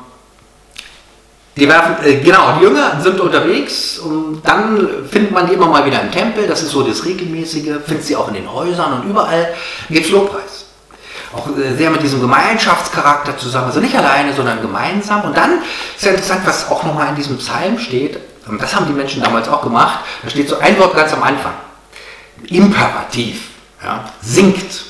die 1.57 1.69
werfen, 1.69 1.97
äh, 2.05 2.21
genau, 2.21 2.57
die 2.59 2.65
Jünger 2.65 3.01
sind 3.01 3.21
unterwegs 3.21 3.99
und 3.99 4.41
dann 4.45 5.07
findet 5.11 5.33
man 5.33 5.47
die 5.47 5.55
immer 5.55 5.67
mal 5.67 5.85
wieder 5.85 6.01
im 6.01 6.11
Tempel, 6.11 6.47
das 6.47 6.63
ist 6.63 6.71
so 6.71 6.83
das 6.83 7.05
Regelmäßige, 7.05 7.81
findet 7.85 8.05
sie 8.05 8.17
auch 8.17 8.29
in 8.29 8.35
den 8.35 8.51
Häusern 8.51 8.95
und 8.95 9.11
überall 9.11 9.53
gibt 9.89 10.07
es 10.07 10.13
Lobpreis. 10.13 10.67
Auch 11.35 11.49
äh, 11.57 11.75
sehr 11.77 11.91
mit 11.91 12.03
diesem 12.03 12.21
Gemeinschaftscharakter 12.21 13.37
zusammen, 13.37 13.67
also 13.67 13.81
nicht 13.81 13.97
alleine, 13.97 14.33
sondern 14.33 14.63
gemeinsam. 14.63 15.23
Und 15.23 15.37
dann 15.37 15.59
ist 15.97 16.05
ja 16.05 16.13
interessant, 16.13 16.43
was 16.47 16.71
auch 16.71 16.83
nochmal 16.83 17.11
in 17.11 17.17
diesem 17.17 17.37
Psalm 17.39 17.79
steht, 17.79 18.19
und 18.47 18.61
das 18.61 18.75
haben 18.75 18.87
die 18.87 18.93
Menschen 18.93 19.23
damals 19.23 19.49
auch 19.49 19.63
gemacht, 19.63 20.01
da 20.23 20.31
steht 20.31 20.49
so 20.49 20.59
ein 20.59 20.79
Wort 20.79 20.97
ganz 20.97 21.13
am 21.13 21.23
Anfang, 21.23 21.53
Imperativ, 22.49 23.49
ja, 23.83 24.05
singt. 24.23 24.85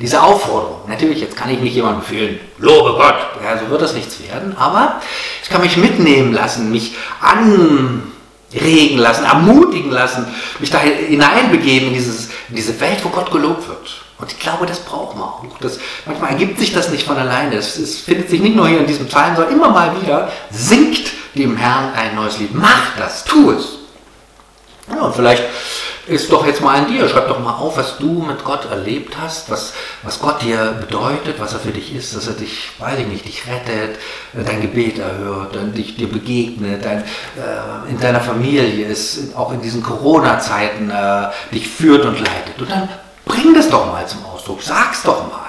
Diese 0.00 0.22
Aufforderung, 0.22 0.88
natürlich, 0.88 1.20
jetzt 1.20 1.36
kann 1.36 1.50
ich 1.50 1.58
nicht 1.58 1.74
jemandem 1.74 2.00
befehlen, 2.00 2.38
lobe 2.58 2.92
Gott, 2.92 3.16
ja, 3.42 3.58
so 3.58 3.68
wird 3.68 3.82
das 3.82 3.94
nichts 3.94 4.22
werden, 4.22 4.56
aber 4.56 5.00
ich 5.42 5.48
kann 5.48 5.60
mich 5.60 5.76
mitnehmen 5.76 6.32
lassen, 6.32 6.70
mich 6.70 6.94
anregen 7.20 8.98
lassen, 8.98 9.24
ermutigen 9.24 9.90
lassen, 9.90 10.26
mich 10.60 10.70
da 10.70 10.78
hineinbegeben 10.78 11.88
in, 11.88 11.94
dieses, 11.94 12.28
in 12.48 12.54
diese 12.54 12.78
Welt, 12.80 12.98
wo 13.02 13.08
Gott 13.08 13.32
gelobt 13.32 13.66
wird. 13.66 14.02
Und 14.18 14.32
ich 14.32 14.38
glaube, 14.38 14.66
das 14.66 14.80
braucht 14.80 15.16
man 15.16 15.28
auch. 15.28 15.44
Das, 15.60 15.78
manchmal 16.04 16.30
ergibt 16.30 16.58
sich 16.58 16.72
das 16.72 16.90
nicht 16.90 17.06
von 17.06 17.16
alleine. 17.16 17.54
Es, 17.54 17.76
es, 17.76 18.00
findet 18.00 18.28
sich 18.28 18.40
nicht 18.40 18.56
nur 18.56 18.68
hier 18.68 18.80
in 18.80 18.86
diesem 18.86 19.06
Psalm, 19.06 19.36
sondern 19.36 19.54
immer 19.54 19.70
mal 19.70 20.00
wieder, 20.00 20.30
singt 20.50 21.12
dem 21.34 21.56
Herrn 21.56 21.92
ein 21.94 22.16
neues 22.16 22.38
Lied. 22.38 22.52
Mach 22.52 22.96
das, 22.96 23.24
tu 23.24 23.52
es. 23.52 23.78
Ja, 24.90 25.10
vielleicht 25.12 25.44
ist 26.08 26.32
doch 26.32 26.46
jetzt 26.46 26.60
mal 26.60 26.78
an 26.78 26.88
dir. 26.88 27.08
Schreib 27.08 27.28
doch 27.28 27.38
mal 27.38 27.54
auf, 27.54 27.76
was 27.76 27.98
du 27.98 28.22
mit 28.22 28.42
Gott 28.44 28.70
erlebt 28.70 29.16
hast, 29.20 29.50
was, 29.50 29.74
was 30.02 30.18
Gott 30.20 30.42
dir 30.42 30.76
bedeutet, 30.80 31.38
was 31.38 31.52
er 31.52 31.60
für 31.60 31.70
dich 31.70 31.94
ist, 31.94 32.16
dass 32.16 32.26
er 32.26 32.34
dich, 32.34 32.70
weiß 32.78 32.98
ich 32.98 33.06
nicht, 33.06 33.26
dich 33.26 33.46
rettet, 33.46 33.98
äh, 34.34 34.44
dein 34.44 34.62
Gebet 34.62 34.98
erhört, 34.98 35.56
dich 35.76 35.96
dir 35.96 36.08
begegnet, 36.08 36.84
dein, 36.84 37.02
äh, 37.02 37.90
in 37.90 38.00
deiner 38.00 38.20
Familie 38.20 38.86
ist, 38.86 39.36
auch 39.36 39.52
in 39.52 39.60
diesen 39.60 39.82
Corona-Zeiten 39.82 40.90
äh, 40.90 41.28
dich 41.52 41.68
führt 41.68 42.04
und 42.04 42.18
leitet. 42.18 42.60
Und 42.60 42.70
dann 42.70 42.88
bring 43.24 43.54
das 43.54 43.68
doch 43.68 43.86
mal 43.86 44.06
zum 44.06 44.24
Ausdruck, 44.24 44.62
sag's 44.62 45.02
doch 45.02 45.30
mal. 45.30 45.48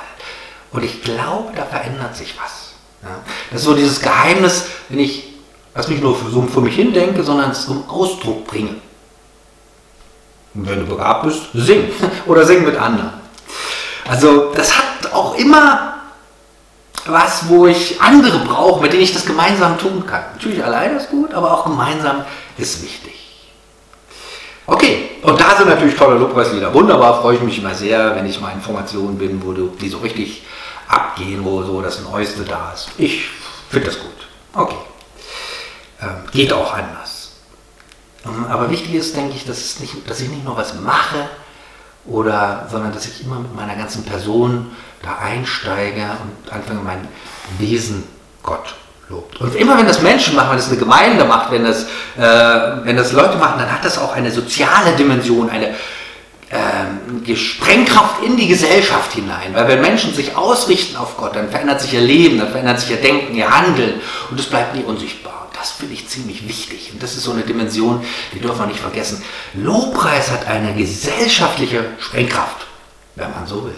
Und 0.71 0.83
ich 0.83 1.01
glaube, 1.01 1.51
da 1.55 1.65
verändert 1.65 2.15
sich 2.15 2.35
was. 2.39 2.73
Ja? 3.01 3.19
Das 3.49 3.61
ist 3.61 3.65
so 3.65 3.73
dieses 3.73 4.01
Geheimnis, 4.01 4.65
wenn 4.89 4.99
ich 4.99 5.29
das 5.73 5.87
nicht 5.87 6.03
nur 6.03 6.15
für, 6.15 6.29
so 6.29 6.41
für 6.43 6.61
mich 6.61 6.75
hindenke, 6.75 7.23
sondern 7.23 7.51
es 7.51 7.65
zum 7.65 7.89
Ausdruck 7.89 8.45
bringe. 8.45 8.75
Und 10.53 10.69
wenn 10.69 10.79
du 10.79 10.85
begabt 10.85 11.23
bist, 11.23 11.41
sing. 11.53 11.91
Oder 12.25 12.45
sing 12.45 12.65
mit 12.65 12.75
anderen. 12.77 13.13
Also 14.07 14.53
das 14.55 14.77
hat 14.77 15.13
auch 15.13 15.35
immer 15.35 15.95
was, 17.05 17.47
wo 17.47 17.67
ich 17.67 17.99
andere 18.01 18.39
brauche, 18.39 18.81
mit 18.81 18.93
denen 18.93 19.03
ich 19.03 19.13
das 19.13 19.25
gemeinsam 19.25 19.77
tun 19.77 20.05
kann. 20.05 20.23
Natürlich 20.33 20.63
alleine 20.63 20.97
ist 20.97 21.09
gut, 21.09 21.33
aber 21.33 21.53
auch 21.53 21.63
gemeinsam 21.65 22.23
ist 22.57 22.81
wichtig. 22.83 23.13
Okay, 24.65 25.09
und 25.23 25.39
da 25.39 25.55
sind 25.57 25.67
natürlich 25.67 25.95
tolle 25.95 26.19
Lobpreislieder. 26.19 26.71
Wunderbar, 26.73 27.21
freue 27.21 27.35
ich 27.35 27.41
mich 27.41 27.57
immer 27.57 27.73
sehr, 27.73 28.15
wenn 28.15 28.25
ich 28.27 28.39
mal 28.39 28.51
Informationen 28.51 29.17
bin, 29.17 29.41
wo 29.43 29.53
du, 29.53 29.73
die 29.81 29.89
so 29.89 29.97
richtig 29.97 30.43
abgehen, 30.87 31.43
wo 31.43 31.63
so 31.63 31.81
das 31.81 32.01
Neueste 32.01 32.43
da 32.43 32.73
ist. 32.73 32.89
Ich 32.97 33.27
finde 33.69 33.87
das 33.87 33.99
gut. 33.99 34.09
Okay. 34.53 34.75
Ähm, 36.01 36.23
geht 36.31 36.53
auch 36.53 36.73
anders. 36.73 37.18
Ähm, 38.29 38.45
aber 38.49 38.69
wichtig 38.69 38.95
ist, 38.95 39.15
denke 39.15 39.35
ich, 39.35 39.45
dass, 39.45 39.79
nicht, 39.79 40.09
dass 40.09 40.21
ich 40.21 40.29
nicht 40.29 40.45
nur 40.45 40.57
was 40.57 40.79
mache, 40.79 41.29
oder, 42.05 42.67
sondern 42.71 42.93
dass 42.93 43.05
ich 43.05 43.23
immer 43.23 43.39
mit 43.39 43.55
meiner 43.55 43.75
ganzen 43.75 44.03
Person 44.03 44.71
da 45.01 45.17
einsteige 45.23 46.01
und 46.01 46.51
anfange, 46.51 46.81
mein 46.81 47.07
Wesen 47.57 48.03
Gott 48.41 48.75
lobt. 49.09 49.39
Und 49.41 49.55
immer 49.55 49.77
wenn 49.77 49.85
das 49.85 50.01
Menschen 50.01 50.35
machen, 50.35 50.51
wenn 50.51 50.57
das 50.57 50.69
eine 50.69 50.77
Gemeinde 50.77 51.25
macht, 51.25 51.51
wenn 51.51 51.63
das, 51.63 51.83
äh, 52.17 52.85
wenn 52.85 52.97
das 52.97 53.11
Leute 53.11 53.37
machen, 53.37 53.59
dann 53.59 53.71
hat 53.71 53.83
das 53.85 53.97
auch 53.97 54.13
eine 54.13 54.31
soziale 54.31 54.93
Dimension, 54.97 55.49
eine 55.49 55.75
äh, 56.49 57.35
Sprengkraft 57.35 58.23
in 58.23 58.37
die 58.37 58.47
Gesellschaft 58.47 59.13
hinein. 59.13 59.53
Weil 59.53 59.67
wenn 59.67 59.81
Menschen 59.81 60.13
sich 60.13 60.35
ausrichten 60.35 60.95
auf 60.97 61.17
Gott, 61.17 61.35
dann 61.35 61.49
verändert 61.49 61.81
sich 61.81 61.93
ihr 61.93 62.01
Leben, 62.01 62.39
dann 62.39 62.49
verändert 62.49 62.79
sich 62.79 62.91
ihr 62.91 63.01
Denken, 63.01 63.35
ihr 63.35 63.49
Handeln 63.49 64.01
und 64.31 64.39
es 64.39 64.47
bleibt 64.47 64.75
nie 64.75 64.83
unsichtbar. 64.83 65.48
Das 65.59 65.71
finde 65.71 65.93
ich 65.93 66.07
ziemlich 66.07 66.47
wichtig. 66.47 66.91
Und 66.93 67.03
das 67.03 67.15
ist 67.15 67.23
so 67.23 67.31
eine 67.31 67.41
Dimension, 67.41 68.01
die 68.33 68.39
dürfen 68.39 68.59
wir 68.59 68.67
nicht 68.67 68.79
vergessen. 68.79 69.21
Lobpreis 69.53 70.31
hat 70.31 70.47
eine 70.47 70.73
gesellschaftliche 70.73 71.83
Sprengkraft, 71.99 72.65
wenn 73.15 73.29
man 73.31 73.45
so 73.45 73.65
will. 73.65 73.75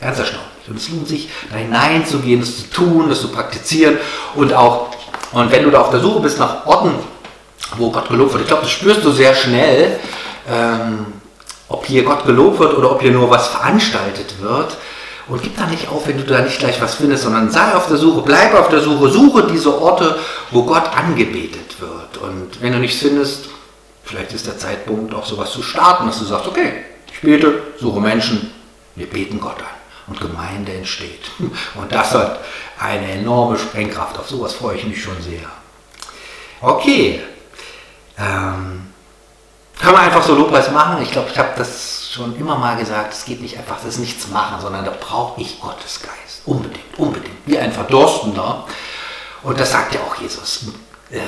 Ganz 0.00 0.18
erstaunlich. 0.18 0.68
Und 0.68 0.76
es 0.76 0.88
lohnt 0.88 1.06
sich, 1.06 1.28
da 1.50 1.56
hineinzugehen, 1.56 2.40
das 2.40 2.56
zu 2.56 2.70
tun, 2.70 3.08
das 3.08 3.20
zu 3.20 3.28
praktizieren 3.28 3.98
und 4.34 4.52
auch, 4.52 4.88
und 5.30 5.52
wenn 5.52 5.62
du 5.62 5.70
da 5.70 5.82
auf 5.82 5.90
der 5.90 6.00
Suche 6.00 6.20
bist 6.20 6.40
nach 6.40 6.66
Orten, 6.66 6.92
wo 7.76 7.90
Gott 7.92 8.08
gelobt 8.08 8.32
wird, 8.32 8.42
ich 8.42 8.48
glaube, 8.48 8.62
das 8.62 8.72
spürst 8.72 9.04
du 9.04 9.12
sehr 9.12 9.34
schnell, 9.34 10.00
ähm, 10.50 11.06
ob 11.68 11.86
hier 11.86 12.02
Gott 12.02 12.26
gelobt 12.26 12.58
wird 12.58 12.76
oder 12.76 12.90
ob 12.90 13.00
hier 13.00 13.12
nur 13.12 13.30
was 13.30 13.46
veranstaltet 13.46 14.34
wird. 14.40 14.76
Und 15.28 15.42
gib 15.42 15.56
da 15.56 15.66
nicht 15.66 15.88
auf, 15.88 16.06
wenn 16.06 16.18
du 16.18 16.24
da 16.24 16.40
nicht 16.40 16.58
gleich 16.58 16.80
was 16.80 16.94
findest, 16.94 17.24
sondern 17.24 17.50
sei 17.50 17.74
auf 17.74 17.88
der 17.88 17.96
Suche, 17.96 18.22
bleib 18.22 18.54
auf 18.54 18.68
der 18.68 18.80
Suche, 18.80 19.08
suche 19.08 19.48
diese 19.50 19.80
Orte, 19.80 20.18
wo 20.52 20.62
Gott 20.62 20.88
angebetet 20.96 21.80
wird. 21.80 22.18
Und 22.18 22.62
wenn 22.62 22.72
du 22.72 22.78
nichts 22.78 23.00
findest, 23.00 23.46
vielleicht 24.04 24.32
ist 24.32 24.46
der 24.46 24.56
Zeitpunkt 24.56 25.12
auch 25.14 25.26
sowas 25.26 25.50
zu 25.50 25.62
starten, 25.62 26.06
dass 26.06 26.20
du 26.20 26.24
sagst, 26.24 26.46
okay, 26.46 26.84
ich 27.12 27.20
bete, 27.22 27.60
suche 27.80 28.00
Menschen, 28.00 28.52
wir 28.94 29.08
beten 29.08 29.40
Gott 29.40 29.58
an 29.58 29.76
und 30.06 30.20
Gemeinde 30.20 30.72
entsteht. 30.72 31.30
Und 31.74 31.90
das 31.90 32.14
hat 32.14 32.40
eine 32.78 33.10
enorme 33.10 33.58
Sprengkraft. 33.58 34.18
Auf 34.18 34.28
sowas 34.28 34.54
freue 34.54 34.76
ich 34.76 34.86
mich 34.86 35.02
schon 35.02 35.20
sehr. 35.20 35.48
Okay. 36.60 37.20
Ähm, 38.18 38.86
kann 39.78 39.92
man 39.92 40.02
einfach 40.02 40.22
so 40.22 40.34
Lobpreis 40.34 40.70
machen? 40.70 41.02
Ich 41.02 41.10
glaube, 41.10 41.28
ich 41.30 41.38
habe 41.38 41.50
das 41.56 42.10
schon 42.10 42.36
immer 42.38 42.56
mal 42.56 42.76
gesagt. 42.76 43.12
Es 43.12 43.24
geht 43.24 43.42
nicht 43.42 43.58
einfach, 43.58 43.76
das 43.76 43.94
ist 43.94 43.98
nichts 43.98 44.28
machen, 44.28 44.60
sondern 44.60 44.84
da 44.84 44.92
brauche 44.98 45.40
ich 45.40 45.60
Gottes 45.60 46.00
Geist. 46.00 46.42
Unbedingt, 46.46 46.98
unbedingt. 46.98 47.34
Wie 47.44 47.58
ein 47.58 47.72
Verdorstender. 47.72 48.64
Und 49.42 49.60
das 49.60 49.70
sagt 49.70 49.94
ja 49.94 50.00
auch 50.00 50.16
Jesus. 50.20 50.66
Äh, 51.10 51.20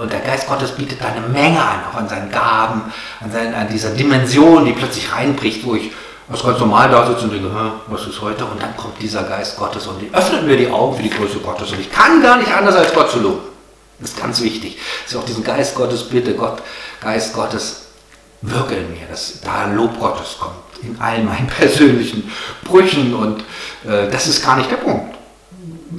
und 0.00 0.12
der 0.12 0.20
Geist 0.20 0.48
Gottes 0.48 0.72
bietet 0.72 1.00
da 1.00 1.06
eine 1.06 1.26
Menge 1.26 1.60
an, 1.60 1.80
auch 1.90 1.96
an 1.96 2.08
seinen 2.08 2.30
Gaben, 2.30 2.92
an, 3.20 3.32
seinen, 3.32 3.54
an 3.54 3.68
dieser 3.68 3.90
Dimension, 3.90 4.64
die 4.64 4.72
plötzlich 4.72 5.12
reinbricht, 5.12 5.64
wo 5.64 5.74
ich 5.74 5.92
was 6.28 6.42
ganz 6.42 6.58
normal 6.58 6.90
da 6.90 7.06
sitze 7.06 7.24
und 7.24 7.32
denke, 7.32 7.50
was 7.86 8.06
ist 8.06 8.20
heute? 8.20 8.44
Und 8.44 8.60
dann 8.60 8.76
kommt 8.76 9.00
dieser 9.00 9.22
Geist 9.22 9.56
Gottes 9.56 9.86
und 9.86 10.00
die 10.00 10.12
öffnet 10.12 10.44
mir 10.44 10.56
die 10.56 10.68
Augen 10.68 10.96
für 10.96 11.02
die 11.02 11.10
Größe 11.10 11.38
Gottes. 11.38 11.70
Und 11.70 11.80
ich 11.80 11.90
kann 11.90 12.20
gar 12.20 12.36
nicht 12.36 12.52
anders 12.52 12.74
als 12.74 12.92
Gott 12.92 13.10
zu 13.10 13.20
loben. 13.20 13.40
Das 14.00 14.10
ist 14.10 14.20
ganz 14.20 14.40
wichtig. 14.42 14.78
Dass 15.04 15.12
ich 15.12 15.18
auch 15.18 15.24
diesen 15.24 15.44
Geist 15.44 15.74
Gottes 15.74 16.08
bitte, 16.08 16.34
Gott, 16.34 16.58
Geist 17.00 17.34
Gottes, 17.34 17.82
wirke 18.42 18.74
in 18.74 18.92
mir, 18.92 19.06
dass 19.10 19.40
da 19.40 19.66
Lob 19.66 19.98
Gottes 19.98 20.36
kommt. 20.38 20.56
In 20.82 21.00
all 21.00 21.22
meinen 21.22 21.46
persönlichen 21.58 22.30
Brüchen. 22.64 23.14
Und 23.14 23.40
äh, 23.84 24.10
das 24.10 24.26
ist 24.26 24.44
gar 24.44 24.56
nicht 24.56 24.70
der 24.70 24.76
Punkt. 24.76 25.14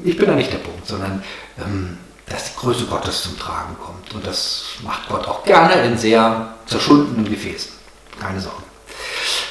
Ich 0.03 0.17
bin 0.17 0.27
da 0.27 0.35
nicht 0.35 0.51
der 0.51 0.57
Punkt, 0.57 0.87
sondern 0.87 1.23
ähm, 1.59 1.97
dass 2.29 2.45
die 2.45 2.59
Größe 2.59 2.85
Gottes 2.85 3.23
zum 3.23 3.39
Tragen 3.39 3.75
kommt. 3.83 4.13
Und 4.13 4.25
das 4.25 4.65
macht 4.83 5.07
Gott 5.09 5.27
auch 5.27 5.43
gerne 5.43 5.81
in 5.83 5.97
sehr 5.97 6.53
zerschundenen 6.65 7.29
Gefäßen. 7.29 7.71
Keine 8.19 8.39
Sorge. 8.39 8.63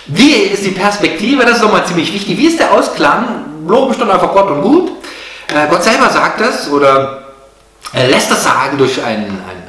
Wie 0.06 0.32
ist 0.32 0.64
die 0.64 0.70
Perspektive? 0.70 1.44
Das 1.44 1.56
ist 1.56 1.62
nochmal 1.62 1.86
ziemlich 1.86 2.12
wichtig. 2.12 2.36
Wie 2.38 2.46
ist 2.46 2.60
der 2.60 2.72
Ausklang? 2.72 3.66
Loben 3.66 3.94
stand 3.94 4.10
einfach 4.10 4.32
Gott 4.32 4.50
und 4.50 4.62
gut. 4.62 4.90
Äh, 5.48 5.68
Gott 5.68 5.82
selber 5.82 6.10
sagt 6.10 6.40
das 6.40 6.68
oder 6.70 7.32
er 7.92 8.08
lässt 8.08 8.30
das 8.30 8.44
sagen 8.44 8.78
durch 8.78 9.02
ein, 9.02 9.24
ein, 9.24 9.65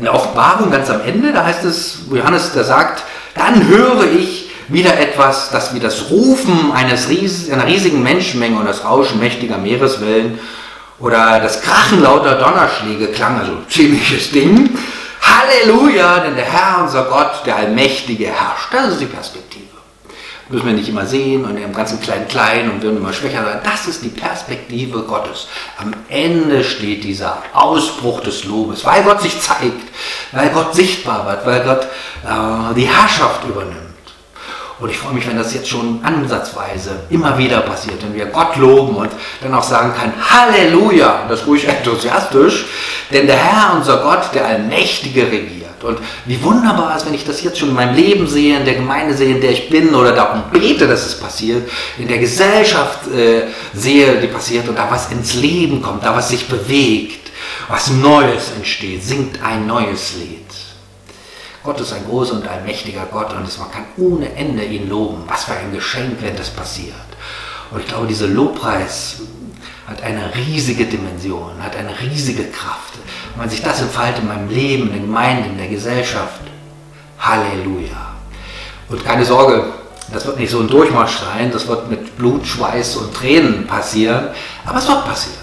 in 0.00 0.04
der 0.04 0.14
Offenbarung 0.14 0.70
ganz 0.70 0.88
am 0.88 1.02
Ende. 1.02 1.32
Da 1.32 1.44
heißt 1.44 1.64
es, 1.64 1.98
Johannes, 2.10 2.52
der 2.52 2.64
sagt, 2.64 3.04
dann 3.34 3.68
höre 3.68 4.04
ich 4.04 4.50
wieder 4.68 4.98
etwas, 4.98 5.50
das 5.50 5.74
wie 5.74 5.80
das 5.80 6.10
Rufen 6.10 6.72
eines 6.72 7.08
ries 7.08 7.50
einer 7.50 7.66
riesigen 7.66 8.02
Menschenmenge 8.02 8.58
und 8.58 8.66
das 8.66 8.84
Rauschen 8.84 9.20
mächtiger 9.20 9.58
Meereswellen 9.58 10.38
oder 10.98 11.40
das 11.40 11.60
Krachen 11.60 12.02
lauter 12.02 12.36
Donnerschläge 12.36 13.08
klang, 13.08 13.38
also 13.40 13.52
ziemliches 13.68 14.30
Ding. 14.30 14.70
Halleluja, 15.20 16.20
denn 16.20 16.34
der 16.34 16.44
Herr, 16.44 16.82
unser 16.82 17.04
Gott, 17.04 17.42
der 17.44 17.56
Allmächtige, 17.56 18.26
herrscht. 18.26 18.72
Das 18.72 18.92
ist 18.92 19.00
die 19.00 19.06
Perspektive. 19.06 19.69
Müssen 20.50 20.66
wir 20.66 20.72
nicht 20.72 20.88
immer 20.88 21.06
sehen 21.06 21.44
und 21.44 21.56
im 21.56 21.72
ganzen 21.72 22.00
kleinen 22.00 22.26
Klein 22.26 22.68
und 22.68 22.82
werden 22.82 22.96
immer 22.96 23.12
schwächer 23.12 23.44
sein. 23.44 23.60
Das 23.62 23.86
ist 23.86 24.02
die 24.02 24.08
Perspektive 24.08 25.02
Gottes. 25.02 25.46
Am 25.78 25.92
Ende 26.08 26.64
steht 26.64 27.04
dieser 27.04 27.40
Ausbruch 27.52 28.20
des 28.20 28.44
Lobes, 28.44 28.84
weil 28.84 29.04
Gott 29.04 29.22
sich 29.22 29.40
zeigt, 29.40 29.88
weil 30.32 30.48
Gott 30.50 30.74
sichtbar 30.74 31.24
wird, 31.24 31.46
weil 31.46 31.62
Gott 31.62 31.84
äh, 32.24 32.74
die 32.74 32.88
Herrschaft 32.88 33.44
übernimmt. 33.48 33.90
Und 34.80 34.90
ich 34.90 34.98
freue 34.98 35.12
mich, 35.12 35.28
wenn 35.28 35.36
das 35.36 35.54
jetzt 35.54 35.68
schon 35.68 36.00
ansatzweise 36.02 37.02
immer 37.10 37.36
wieder 37.36 37.60
passiert, 37.60 38.02
wenn 38.02 38.14
wir 38.14 38.26
Gott 38.26 38.56
loben 38.56 38.96
und 38.96 39.10
dann 39.42 39.54
auch 39.54 39.62
sagen 39.62 39.92
kann, 39.94 40.12
Halleluja, 40.30 41.26
das 41.28 41.46
ruhig 41.46 41.68
enthusiastisch, 41.68 42.64
denn 43.12 43.26
der 43.26 43.36
Herr, 43.36 43.76
unser 43.76 43.98
Gott, 43.98 44.34
der 44.34 44.46
Allmächtige 44.46 45.26
regiert. 45.30 45.69
Und 45.82 45.98
wie 46.26 46.42
wunderbar 46.42 46.96
ist, 46.96 47.06
wenn 47.06 47.14
ich 47.14 47.24
das 47.24 47.42
jetzt 47.42 47.58
schon 47.58 47.70
in 47.70 47.74
meinem 47.74 47.94
Leben 47.94 48.26
sehe, 48.26 48.58
in 48.58 48.64
der 48.64 48.74
Gemeinde 48.74 49.14
sehe, 49.14 49.34
in 49.34 49.40
der 49.40 49.50
ich 49.50 49.70
bin 49.70 49.94
oder 49.94 50.12
darum 50.12 50.42
bete, 50.52 50.86
dass 50.86 51.06
es 51.06 51.18
passiert, 51.18 51.68
in 51.98 52.08
der 52.08 52.18
Gesellschaft 52.18 53.08
äh, 53.08 53.48
sehe, 53.72 54.20
die 54.20 54.26
passiert 54.26 54.68
und 54.68 54.76
da 54.76 54.90
was 54.90 55.10
ins 55.10 55.34
Leben 55.34 55.80
kommt, 55.80 56.04
da 56.04 56.14
was 56.14 56.28
sich 56.28 56.48
bewegt, 56.48 57.30
was 57.68 57.90
Neues 57.90 58.52
entsteht, 58.56 59.02
singt 59.02 59.42
ein 59.42 59.66
neues 59.66 60.14
Lied. 60.16 60.40
Gott 61.62 61.80
ist 61.80 61.92
ein 61.92 62.06
großer 62.06 62.34
und 62.34 62.48
allmächtiger 62.48 63.06
Gott 63.10 63.32
und 63.32 63.58
man 63.58 63.70
kann 63.70 63.84
ohne 63.98 64.34
Ende 64.34 64.64
ihn 64.64 64.88
loben. 64.88 65.24
Was 65.26 65.44
für 65.44 65.52
ein 65.52 65.72
Geschenk, 65.72 66.16
wenn 66.20 66.36
das 66.36 66.48
passiert. 66.48 66.94
Und 67.70 67.80
ich 67.80 67.86
glaube, 67.86 68.06
dieser 68.06 68.26
Lobpreis 68.26 69.20
hat 69.90 70.02
eine 70.04 70.32
riesige 70.36 70.86
Dimension, 70.86 71.60
hat 71.60 71.74
eine 71.74 71.98
riesige 72.00 72.44
Kraft. 72.44 72.94
Wenn 73.32 73.40
man 73.40 73.50
sich 73.50 73.60
das 73.60 73.82
entfaltet 73.82 74.22
in 74.22 74.28
meinem 74.28 74.48
Leben, 74.48 74.84
in 74.84 74.92
der 74.92 75.00
Gemeinde, 75.00 75.48
in 75.48 75.58
der 75.58 75.66
Gesellschaft, 75.66 76.40
Halleluja. 77.18 78.14
Und 78.88 79.04
keine 79.04 79.24
Sorge, 79.24 79.64
das 80.12 80.24
wird 80.26 80.38
nicht 80.38 80.50
so 80.50 80.60
ein 80.60 80.68
Durchmarsch 80.68 81.18
sein, 81.18 81.50
das 81.50 81.66
wird 81.66 81.90
mit 81.90 82.16
Blut, 82.16 82.46
Schweiß 82.46 82.96
und 82.96 83.14
Tränen 83.14 83.66
passieren, 83.66 84.28
aber 84.64 84.78
es 84.78 84.86
wird 84.86 85.04
passieren. 85.04 85.38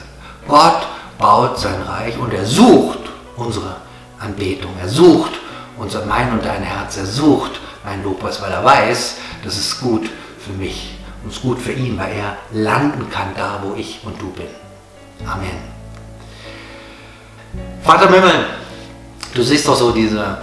Gott 0.48 0.88
baut 1.18 1.60
sein 1.60 1.82
Reich 1.82 2.18
und 2.18 2.34
er 2.34 2.46
sucht 2.46 3.00
unsere 3.36 3.76
Anbetung, 4.18 4.72
er 4.80 4.88
sucht 4.88 5.34
unser 5.78 6.06
mein 6.06 6.32
und 6.32 6.46
dein 6.46 6.64
Herz. 6.64 6.98
Er 6.98 7.06
sucht 7.06 7.60
mein 7.84 8.02
Lobpreis, 8.02 8.42
weil 8.42 8.52
er 8.52 8.64
weiß, 8.64 9.18
das 9.44 9.58
ist 9.58 9.82
gut 9.82 10.10
für 10.40 10.54
mich 10.54 10.97
und 11.24 11.30
es 11.30 11.38
ist 11.38 11.42
gut 11.42 11.60
für 11.60 11.74
ihn, 11.74 11.98
weil 11.98 12.14
er 12.14 12.38
landen 12.52 13.10
kann 13.10 13.30
da, 13.36 13.60
wo 13.62 13.76
ich 13.76 14.00
und 14.04 14.20
du 14.22 14.32
bin. 14.32 14.48
Amen. 15.26 15.78
Vater 17.84 18.14
im 18.14 18.24
du 19.34 19.44
siehst 19.44 19.68
doch 19.68 19.76
so 19.76 19.92
diese, 19.92 20.38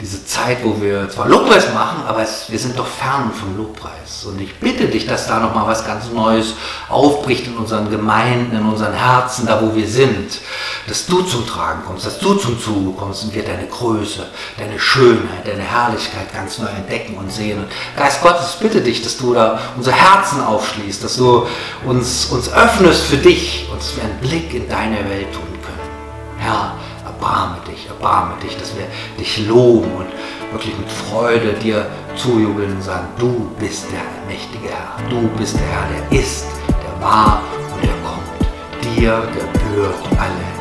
diese 0.00 0.24
Zeit, 0.24 0.58
wo 0.62 0.80
wir 0.80 1.10
zwar 1.10 1.28
Lobpreis 1.28 1.74
machen, 1.74 2.04
aber 2.06 2.22
es, 2.22 2.46
wir 2.48 2.58
sind 2.58 2.78
doch 2.78 2.86
fern 2.86 3.32
vom 3.32 3.56
Lobpreis. 3.56 4.24
Und 4.26 4.40
ich 4.40 4.54
bitte 4.60 4.86
dich, 4.86 5.06
dass 5.06 5.26
da 5.26 5.40
nochmal 5.40 5.66
was 5.66 5.84
ganz 5.84 6.10
Neues 6.12 6.54
aufbricht 6.88 7.48
in 7.48 7.56
unseren 7.56 7.90
Gemeinden, 7.90 8.56
in 8.56 8.64
unseren 8.64 8.92
Herzen, 8.92 9.46
da 9.46 9.60
wo 9.60 9.74
wir 9.74 9.88
sind. 9.88 10.40
Dass 10.86 11.06
du 11.06 11.22
zum 11.22 11.46
Tragen 11.46 11.82
kommst, 11.84 12.06
dass 12.06 12.20
du 12.20 12.34
zum 12.34 12.60
Zuge 12.60 12.96
kommst 12.96 13.24
und 13.24 13.34
wir 13.34 13.44
deine 13.44 13.66
Größe, 13.66 14.26
deine 14.56 14.78
Schönheit, 14.78 15.46
deine 15.46 15.62
Herrlichkeit 15.62 16.32
ganz 16.32 16.58
neu 16.58 16.68
entdecken 16.68 17.16
und 17.16 17.32
sehen. 17.32 17.58
Und 17.58 17.68
Geist 17.96 18.22
Gottes, 18.22 18.56
bitte 18.60 18.80
dich, 18.80 19.02
dass 19.02 19.16
du 19.16 19.34
da 19.34 19.58
unsere 19.76 19.96
Herzen 19.96 20.40
aufschließt, 20.42 21.02
dass 21.02 21.16
du 21.16 21.44
uns, 21.86 22.26
uns 22.26 22.52
öffnest 22.52 23.02
für 23.02 23.16
dich 23.16 23.68
und 23.72 23.96
wir 23.96 24.04
einen 24.04 24.20
Blick 24.20 24.54
in 24.54 24.68
deine 24.68 24.98
Welt 25.08 25.32
tun 25.32 25.42
können. 25.62 26.38
Herr, 26.38 26.74
erbarme 27.18 27.56
dich, 27.66 27.88
erbarme 27.88 28.34
dich, 28.40 28.56
dass 28.56 28.76
wir 28.76 28.86
dich 29.18 29.46
loben 29.48 29.90
und 29.96 30.06
wirklich 30.52 30.76
mit 30.78 30.88
Freude 30.88 31.52
dir 31.54 31.86
zujubeln 32.16 32.76
und 32.76 32.82
sagen, 32.82 33.08
du 33.18 33.50
bist 33.58 33.86
der 33.90 34.02
mächtige 34.32 34.68
Herr, 34.68 34.96
du 35.10 35.28
bist 35.36 35.56
der 35.56 35.66
Herr, 35.66 35.88
der 35.88 36.20
ist, 36.20 36.46
der 36.68 37.04
war 37.04 37.42
und 37.74 37.82
der 37.82 37.94
kommt. 38.04 38.96
Dir 38.96 39.22
gebührt 39.34 39.94
alle 40.18 40.57